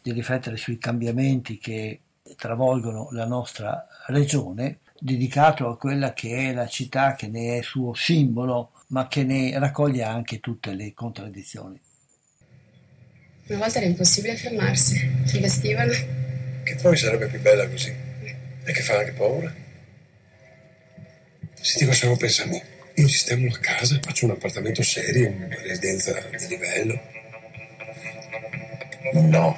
[0.03, 2.01] di riflettere sui cambiamenti che
[2.37, 7.94] travolgono la nostra regione, dedicato a quella che è la città che ne è suo
[7.94, 11.81] simbolo, ma che ne raccoglie anche tutte le contraddizioni.
[13.48, 15.93] Una volta era impossibile fermarsi, ti vestivano.
[16.64, 17.94] Che poi sarebbe più bella così.
[18.64, 19.55] E che fa anche paura.
[21.60, 22.60] Senti cosa stavo pensando?
[22.94, 27.01] Io sistemo la casa, faccio un appartamento serio, una residenza di livello.
[29.12, 29.56] No.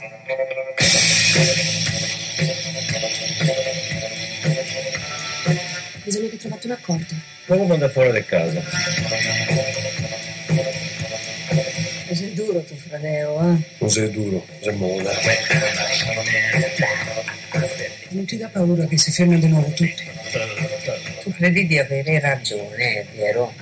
[6.08, 7.14] Bisogna che trovate un accordo.
[7.44, 8.62] Come quando fuori da casa.
[12.14, 13.88] Sei duro tuo fratello, eh?
[13.90, 15.12] Sei duro, sei molla.
[18.08, 20.02] Non ti dà paura che si fermi di nuovo tutto?
[21.24, 23.52] Tu credi di avere ragione, Piero?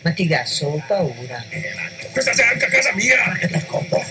[0.00, 1.44] Ma ti dà solo paura.
[2.12, 3.36] Questa c'è anche a casa mia!
[3.38, 4.02] Che per colpo.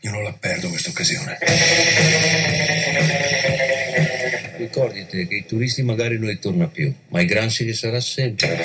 [0.00, 1.38] Io non la perdo questa occasione.
[4.62, 8.60] Ricordati che i turisti magari non ritornano più, ma i Granzi che sarà sempre.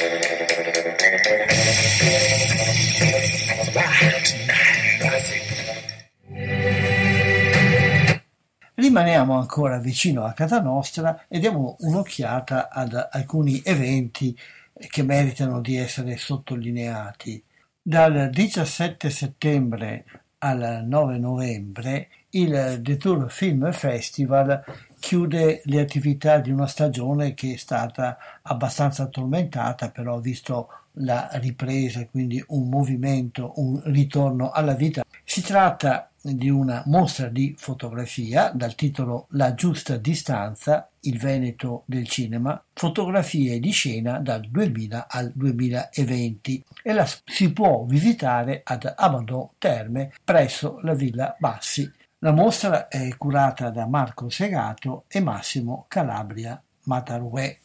[8.75, 14.37] Rimaniamo ancora vicino a casa nostra e diamo un'occhiata ad alcuni eventi
[14.73, 17.43] che meritano di essere sottolineati.
[17.81, 20.05] Dal 17 settembre
[20.39, 24.63] al 9 novembre il Detour Film Festival
[24.99, 30.69] chiude le attività di una stagione che è stata abbastanza tormentata, però ha visto
[30.99, 35.03] la ripresa, quindi un movimento, un ritorno alla vita.
[35.23, 42.07] Si tratta di una mostra di fotografia dal titolo La giusta distanza, il Veneto del
[42.07, 49.51] cinema, fotografie di scena dal 2000 al 2020 e la si può visitare ad Amadò
[49.57, 51.89] Terme presso la Villa Bassi.
[52.27, 57.59] La mostra è curata da Marco Segato e Massimo Calabria Matarue.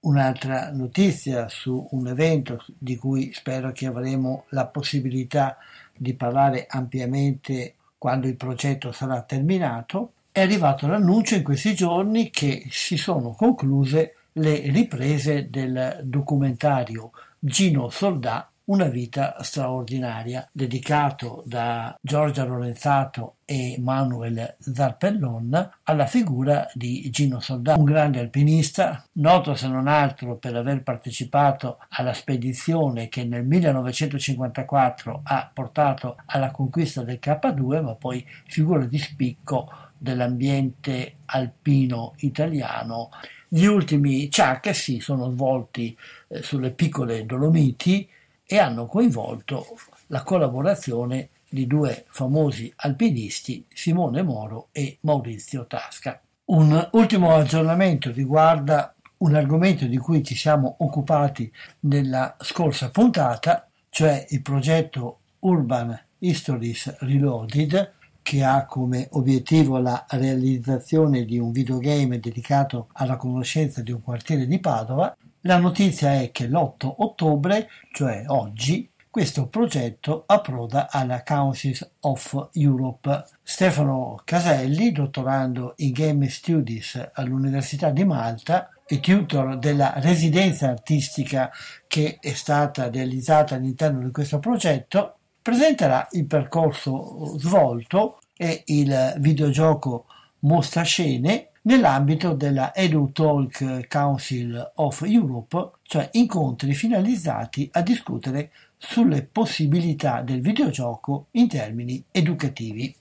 [0.00, 5.56] Un'altra notizia su un evento di cui spero che avremo la possibilità
[5.96, 12.66] di parlare ampiamente quando il progetto sarà terminato, è arrivato l'annuncio in questi giorni che
[12.70, 22.44] si sono concluse le riprese del documentario Gino Soldà una vita straordinaria, dedicato da Giorgia
[22.44, 29.88] Lorenzato e Manuel Zarpellon alla figura di Gino Soldà, un grande alpinista, noto se non
[29.88, 37.82] altro per aver partecipato alla spedizione che nel 1954 ha portato alla conquista del K2,
[37.82, 43.10] ma poi figura di spicco dell'ambiente alpino italiano.
[43.48, 45.94] Gli ultimi Ciak si sono svolti
[46.28, 48.08] eh, sulle piccole Dolomiti,
[48.52, 49.64] e hanno coinvolto
[50.08, 56.20] la collaborazione di due famosi alpinisti, Simone Moro e Maurizio Tasca.
[56.44, 61.50] Un ultimo aggiornamento riguarda un argomento di cui ci siamo occupati
[61.80, 71.24] nella scorsa puntata, cioè il progetto Urban Histories Reloaded, che ha come obiettivo la realizzazione
[71.24, 76.46] di un videogame dedicato alla conoscenza di un quartiere di Padova la notizia è che
[76.46, 83.24] l'8 ottobre, cioè oggi, questo progetto approda alla Council of Europe.
[83.42, 91.50] Stefano Caselli, dottorando in Game Studies all'Università di Malta e tutor della residenza artistica
[91.86, 100.06] che è stata realizzata all'interno di questo progetto, presenterà il percorso svolto e il videogioco
[100.40, 110.22] Mostra Scene nell'ambito della EduTalk Council of Europe, cioè incontri finalizzati a discutere sulle possibilità
[110.22, 112.94] del videogioco in termini educativi.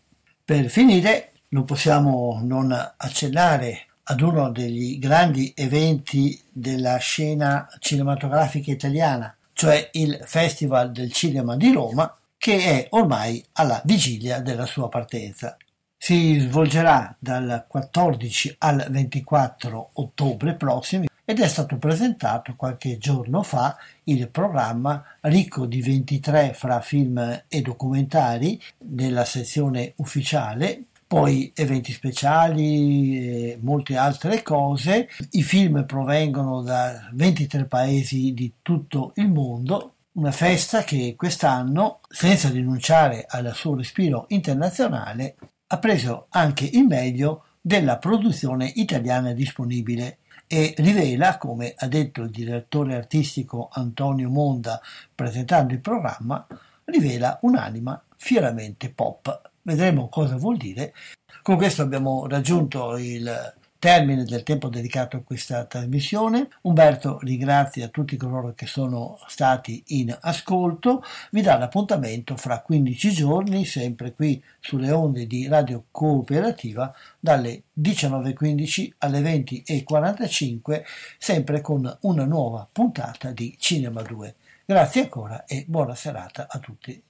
[0.44, 9.36] Per finire, non possiamo non accennare ad uno degli grandi eventi della scena cinematografica italiana,
[9.54, 15.56] cioè il Festival del Cinema di Roma, che è ormai alla vigilia della sua partenza
[16.04, 23.78] si svolgerà dal 14 al 24 ottobre prossimi ed è stato presentato qualche giorno fa
[24.06, 33.52] il programma ricco di 23 fra film e documentari nella sezione ufficiale poi eventi speciali
[33.52, 35.08] e molte altre cose.
[35.32, 39.96] I film provengono da 23 paesi di tutto il mondo.
[40.14, 45.36] Una festa che quest'anno, senza rinunciare al suo respiro internazionale,
[45.74, 52.30] ha preso anche il meglio della produzione italiana disponibile e rivela, come ha detto il
[52.30, 54.82] direttore artistico Antonio Monda
[55.16, 56.46] presentando il programma,
[56.84, 59.50] rivela un'anima fieramente pop.
[59.62, 60.94] Vedremo cosa vuol dire.
[61.42, 66.50] Con questo abbiamo raggiunto il termine del tempo dedicato a questa trasmissione.
[66.62, 73.66] Umberto ringrazia tutti coloro che sono stati in ascolto, vi dà l'appuntamento fra 15 giorni,
[73.66, 80.84] sempre qui sulle onde di Radio Cooperativa, dalle 19.15 alle 20.45,
[81.18, 84.36] sempre con una nuova puntata di Cinema 2.
[84.64, 87.02] Grazie ancora e buona serata a tutti.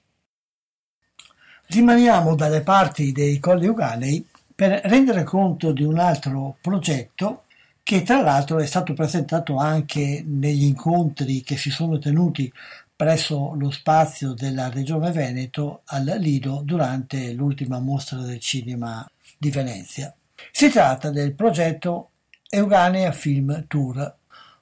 [1.66, 7.44] Rimaniamo dalle parti dei Colli Uganei per rendere conto di un altro progetto
[7.82, 12.52] che tra l'altro è stato presentato anche negli incontri che si sono tenuti
[12.94, 20.14] presso lo spazio della Regione Veneto al Lido durante l'ultima mostra del cinema di Venezia.
[20.52, 22.10] Si tratta del progetto
[22.48, 24.14] Euganea Film Tour,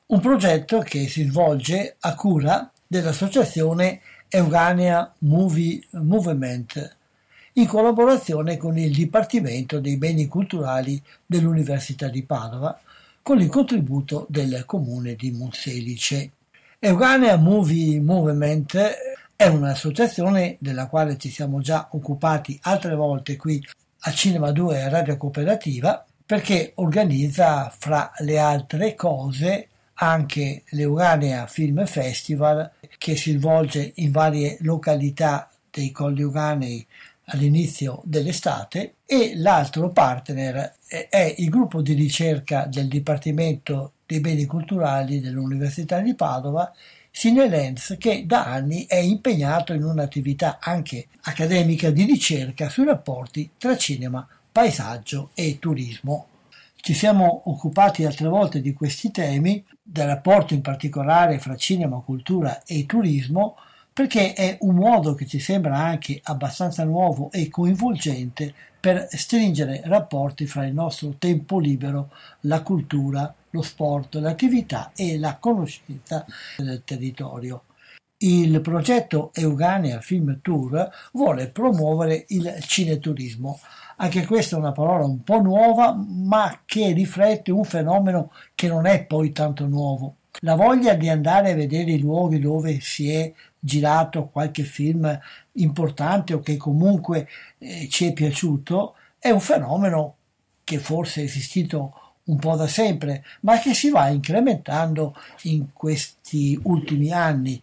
[0.07, 6.97] un progetto che si svolge a cura dell'associazione Euganea Movie Movement
[7.61, 12.81] in collaborazione con il Dipartimento dei Beni Culturali dell'Università di Padova,
[13.21, 16.31] con il contributo del comune di Monselice.
[16.79, 18.79] Euganea Movie Movement
[19.37, 23.63] è un'associazione della quale ci siamo già occupati altre volte qui
[24.01, 31.85] a Cinema 2 e Radio Cooperativa perché organizza fra le altre cose anche l'Euganea Film
[31.85, 36.87] Festival che si svolge in varie località dei Colli Euganei
[37.33, 45.21] all'inizio dell'estate e l'altro partner è il gruppo di ricerca del Dipartimento dei Beni Culturali
[45.21, 46.73] dell'Università di Padova
[47.13, 53.77] Cinelens che da anni è impegnato in un'attività anche accademica di ricerca sui rapporti tra
[53.77, 56.27] cinema, paesaggio e turismo.
[56.77, 62.63] Ci siamo occupati altre volte di questi temi, del rapporto in particolare fra cinema, cultura
[62.65, 63.57] e turismo,
[63.93, 70.47] perché è un modo che ci sembra anche abbastanza nuovo e coinvolgente per stringere rapporti
[70.47, 72.11] fra il nostro tempo libero,
[72.41, 76.25] la cultura, lo sport, l'attività e la conoscenza
[76.57, 77.65] del territorio.
[78.23, 83.59] Il progetto Euganea Film Tour vuole promuovere il cineturismo.
[83.97, 88.87] Anche questa è una parola un po' nuova, ma che riflette un fenomeno che non
[88.87, 90.17] è poi tanto nuovo.
[90.41, 95.19] La voglia di andare a vedere i luoghi dove si è girato qualche film
[95.53, 97.29] importante o che comunque
[97.59, 100.15] eh, ci è piaciuto è un fenomeno
[100.65, 101.95] che forse è esistito
[102.25, 107.61] un po' da sempre, ma che si va incrementando in questi ultimi anni.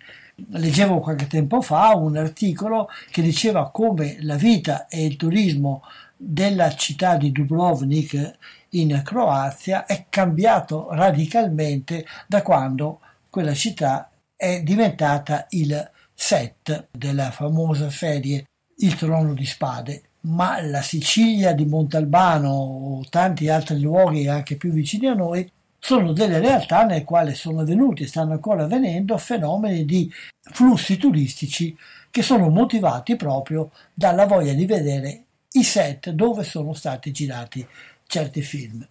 [0.49, 5.83] Leggevo qualche tempo fa un articolo che diceva come la vita e il turismo
[6.15, 8.35] della città di Dubrovnik
[8.79, 12.99] in Croazia è cambiato radicalmente da quando
[13.29, 18.45] quella città è diventata il set della famosa serie
[18.79, 20.03] Il trono di spade.
[20.21, 25.49] Ma la Sicilia di Montalbano o tanti altri luoghi anche più vicini a noi
[25.79, 31.75] sono delle realtà nelle quali sono venuti e stanno ancora avvenendo fenomeni di flussi turistici
[32.11, 35.23] che sono motivati proprio dalla voglia di vedere
[35.53, 37.65] i set dove sono stati girati
[38.07, 38.85] certi film.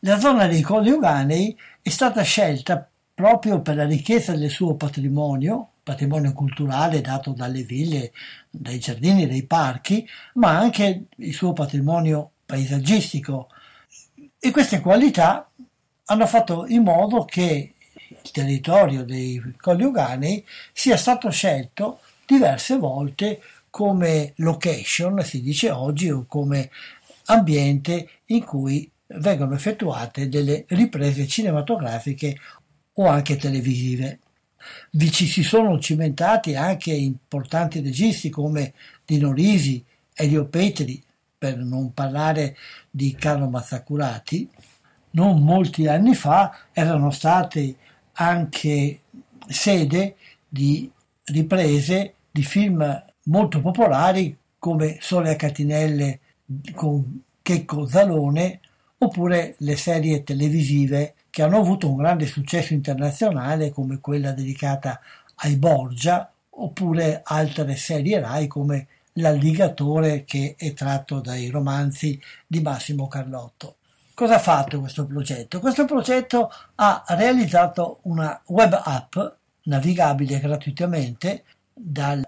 [0.00, 5.68] La zona dei Colli Uganei è stata scelta proprio per la ricchezza del suo patrimonio,
[5.82, 8.12] patrimonio culturale dato dalle ville,
[8.48, 13.48] dai giardini, dai parchi, ma anche il suo patrimonio paesaggistico.
[14.38, 15.48] E queste qualità
[16.06, 17.74] hanno fatto in modo che
[18.22, 23.40] il territorio dei Colli Uganei sia stato scelto diverse volte
[23.70, 26.70] come location, si dice oggi, o come
[27.26, 32.36] ambiente in cui vengono effettuate delle riprese cinematografiche
[32.94, 34.18] o anche televisive.
[34.92, 39.84] Vi ci si sono cimentati anche importanti registi come Dino Risi,
[40.14, 41.02] Elio Petri,
[41.36, 42.56] per non parlare
[42.88, 44.48] di Carlo Mazzacurati.
[45.10, 47.76] Non molti anni fa erano state
[48.12, 49.00] anche
[49.48, 50.16] sede
[50.48, 50.90] di
[51.24, 56.20] riprese di film molto popolari come Sole a Catinelle
[56.74, 58.60] con Checco Zalone
[58.98, 65.00] oppure le serie televisive che hanno avuto un grande successo internazionale come quella dedicata
[65.36, 68.86] ai Borgia oppure altre serie Rai come
[69.16, 73.76] L'Alligatore che è tratto dai romanzi di Massimo Carlotto.
[74.14, 75.60] Cosa ha fatto questo progetto?
[75.60, 79.18] Questo progetto ha realizzato una web app
[79.64, 81.44] navigabile gratuitamente
[81.74, 82.26] dal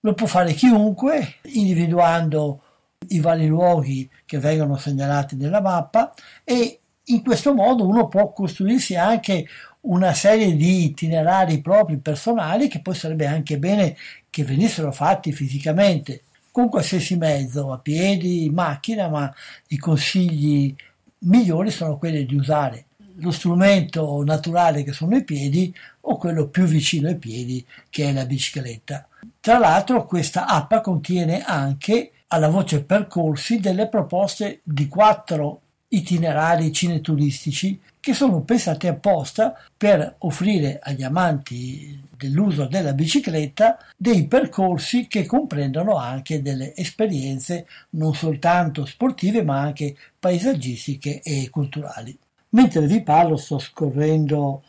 [0.00, 2.62] Lo può fare chiunque, individuando
[3.08, 6.12] i vari luoghi che vengono segnalati nella mappa
[6.42, 9.46] e in questo modo uno può costruirsi anche
[9.82, 13.96] una serie di itinerari propri personali che poi sarebbe anche bene
[14.30, 19.32] che venissero fatti fisicamente con qualsiasi mezzo, a piedi, in macchina, ma
[19.68, 20.74] i consigli
[21.18, 22.86] migliori sono quelli di usare
[23.16, 28.12] lo strumento naturale che sono i piedi o quello più vicino ai piedi che è
[28.12, 29.06] la bicicletta.
[29.40, 37.78] Tra l'altro questa app contiene anche alla voce percorsi delle proposte di quattro itinerari cineturistici
[38.00, 45.96] che sono pensati apposta per offrire agli amanti dell'uso della bicicletta dei percorsi che comprendono
[45.96, 52.18] anche delle esperienze non soltanto sportive ma anche paesaggistiche e culturali.
[52.54, 54.62] Mentre vi parlo sto scorrendo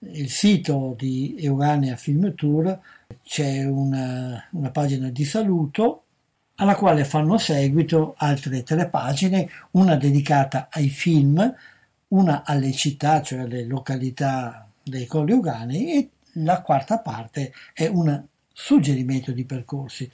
[0.00, 2.78] il sito di Euranea Film Tour,
[3.22, 6.04] c'è una, una pagina di saluto
[6.56, 11.54] alla quale fanno seguito altre tre pagine, una dedicata ai film,
[12.08, 18.22] una alle città, cioè alle località dei Colli Euganei e la quarta parte è un
[18.52, 20.10] suggerimento di percorsi.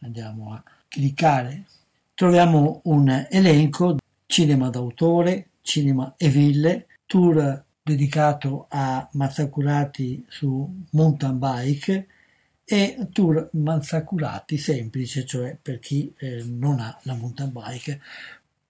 [0.00, 1.64] Andiamo a cliccare.
[2.12, 3.96] Troviamo un elenco
[4.26, 12.06] cinema d'autore, Cinema e Ville, tour dedicato a Mazzacurati su mountain bike
[12.64, 18.00] e tour manzaculati semplice, cioè per chi eh, non ha la mountain bike.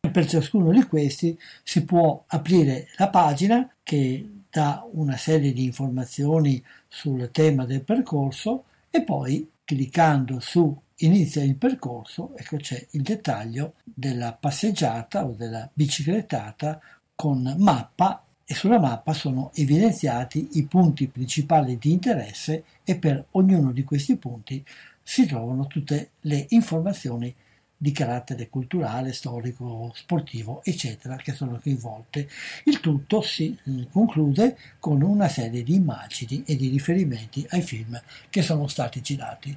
[0.01, 6.63] Per ciascuno di questi si può aprire la pagina che dà una serie di informazioni
[6.87, 13.75] sul tema del percorso e poi cliccando su inizia il percorso, ecco c'è il dettaglio
[13.83, 16.81] della passeggiata o della biciclettata
[17.15, 23.73] con mappa e sulla mappa sono evidenziati i punti principali di interesse e per ognuno
[23.73, 24.65] di questi punti
[25.03, 27.35] si trovano tutte le informazioni
[27.77, 32.29] di carattere culturale, storico, sportivo, eccetera, che sono coinvolte.
[32.65, 38.01] Il tutto si eh, conclude con una serie di immagini e di riferimenti ai film
[38.31, 39.55] che sono stati girati.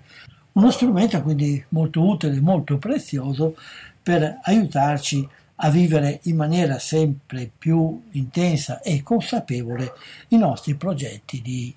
[0.57, 3.55] Uno strumento quindi molto utile, molto prezioso
[4.01, 9.93] per aiutarci a vivere in maniera sempre più intensa e consapevole
[10.29, 11.75] i nostri progetti di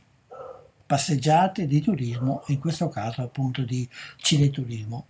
[0.86, 3.86] passeggiate, di turismo, in questo caso appunto di
[4.16, 5.08] cineturismo.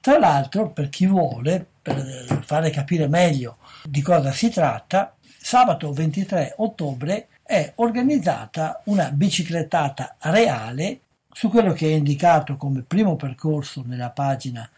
[0.00, 6.54] Tra l'altro, per chi vuole, per fare capire meglio di cosa si tratta, sabato 23
[6.58, 11.00] ottobre è organizzata una biciclettata reale
[11.38, 14.68] su quello che è indicato come primo percorso nella pagina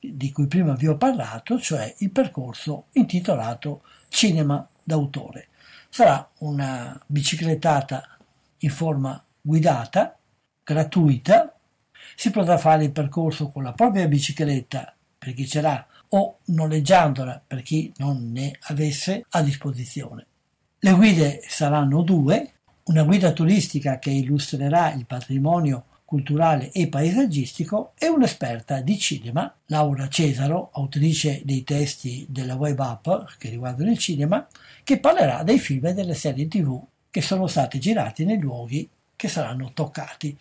[0.00, 5.48] di cui prima vi ho parlato, cioè il percorso intitolato Cinema d'autore.
[5.90, 8.16] Sarà una biciclettata
[8.60, 10.16] in forma guidata,
[10.64, 11.54] gratuita,
[12.14, 17.42] si potrà fare il percorso con la propria bicicletta per chi ce l'ha o noleggiandola
[17.46, 20.24] per chi non ne avesse a disposizione.
[20.78, 22.52] Le guide saranno due,
[22.84, 30.08] una guida turistica che illustrerà il patrimonio culturale e paesaggistico e un'esperta di cinema, Laura
[30.08, 34.46] Cesaro, autrice dei testi della web app che riguardano il cinema,
[34.84, 36.80] che parlerà dei film e delle serie tv
[37.10, 40.38] che sono stati girati nei luoghi che saranno toccati.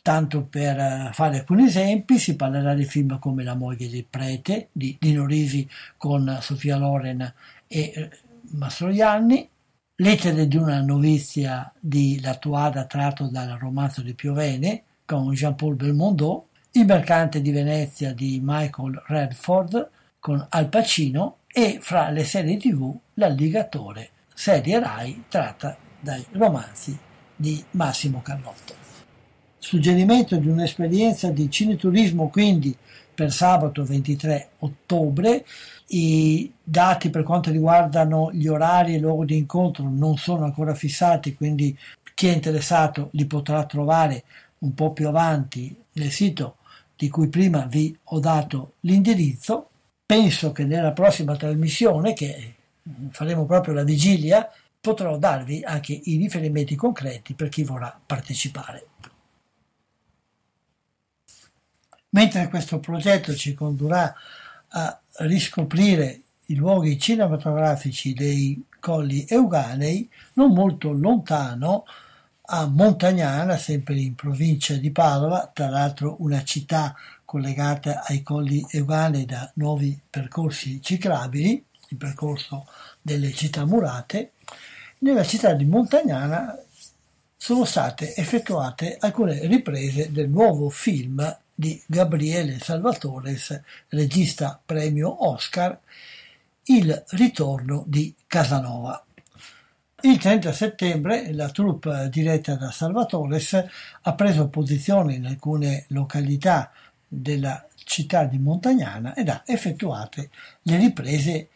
[0.00, 4.68] Tanto per eh, fare alcuni esempi, si parlerà di film come La moglie del prete
[4.72, 7.20] di Dino Risi con Sofia Loren
[7.66, 8.10] e eh,
[8.50, 9.48] Mastroianni,
[9.96, 16.86] Lettere di una novizia di Latuada tratto dal romanzo di Piovene con Jean-Paul Belmondo, Il
[16.86, 24.10] mercante di Venezia di Michael Redford con Al Pacino e fra le serie tv L'Alligatore,
[24.32, 26.98] serie Rai tratta dai romanzi
[27.36, 28.82] di Massimo Carlotto
[29.62, 32.76] suggerimento di un'esperienza di cineturismo quindi
[33.14, 35.44] per sabato 23 ottobre.
[35.88, 41.34] I dati per quanto riguardano gli orari e luogo di incontro non sono ancora fissati,
[41.34, 41.78] quindi
[42.14, 44.24] chi è interessato li potrà trovare
[44.62, 46.56] un po' più avanti nel sito
[46.96, 49.68] di cui prima vi ho dato l'indirizzo.
[50.04, 52.54] Penso che nella prossima trasmissione, che
[53.10, 54.48] faremo proprio la vigilia,
[54.80, 58.86] potrò darvi anche i riferimenti concreti per chi vorrà partecipare.
[62.12, 64.14] mentre questo progetto ci condurrà
[64.68, 71.84] a riscoprire i luoghi cinematografici dei colli euganei, non molto lontano,
[72.54, 79.24] a Montagnana, sempre in provincia di Padova, tra l'altro una città collegata ai colli euganei
[79.24, 82.66] da nuovi percorsi ciclabili, il percorso
[83.00, 84.32] delle città murate,
[84.98, 86.54] nella città di Montagnana
[87.34, 93.58] sono state effettuate alcune riprese del nuovo film di Gabriele Salvatores,
[93.88, 95.78] regista premio Oscar,
[96.64, 99.02] Il ritorno di Casanova.
[100.04, 103.64] Il 30 settembre la troupe diretta da Salvatores
[104.02, 106.72] ha preso posizione in alcune località
[107.06, 110.30] della città di Montagnana ed ha effettuate
[110.62, 111.48] le riprese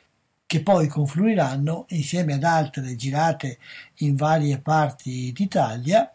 [0.47, 3.59] che poi confluiranno insieme ad altre girate
[3.97, 6.15] in varie parti d'Italia,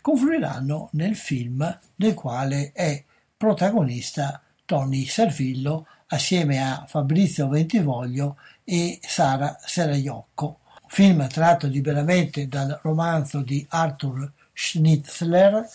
[0.00, 3.02] confluiranno nel film del quale è
[3.36, 10.58] protagonista Tony Servillo assieme a Fabrizio Ventivoglio e Sara Seraiocco.
[10.94, 15.66] Film tratto liberamente dal romanzo di Arthur Schnitzler,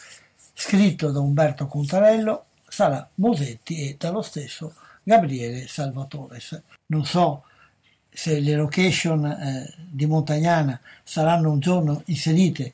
[0.54, 6.62] scritto da Umberto Contarello, Sara Mosetti e dallo stesso Gabriele Salvatores.
[6.86, 7.46] Non so
[8.08, 12.74] se le location eh, di Montagnana saranno un giorno inserite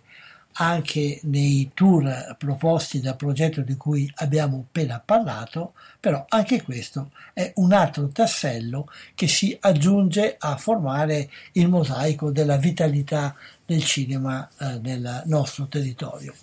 [0.53, 7.51] anche nei tour proposti dal progetto di cui abbiamo appena parlato, però anche questo è
[7.55, 13.35] un altro tassello che si aggiunge a formare il mosaico della vitalità
[13.65, 16.33] del cinema eh, nel nostro territorio.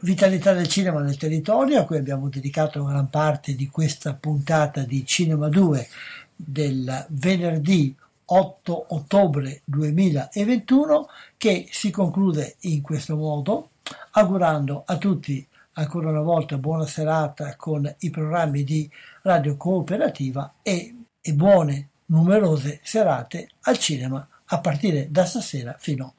[0.00, 5.04] Vitalità del cinema nel territorio a cui abbiamo dedicato gran parte di questa puntata di
[5.04, 5.88] Cinema 2
[6.36, 7.96] del venerdì
[8.30, 13.70] 8 ottobre 2021 che si conclude in questo modo
[14.12, 18.90] augurando a tutti ancora una volta buona serata con i programmi di
[19.22, 26.14] Radio Cooperativa e, e buone numerose serate al cinema a partire da stasera fino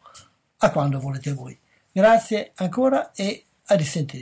[0.57, 1.57] a quando volete voi.
[1.91, 4.18] Grazie ancora e a risentirci.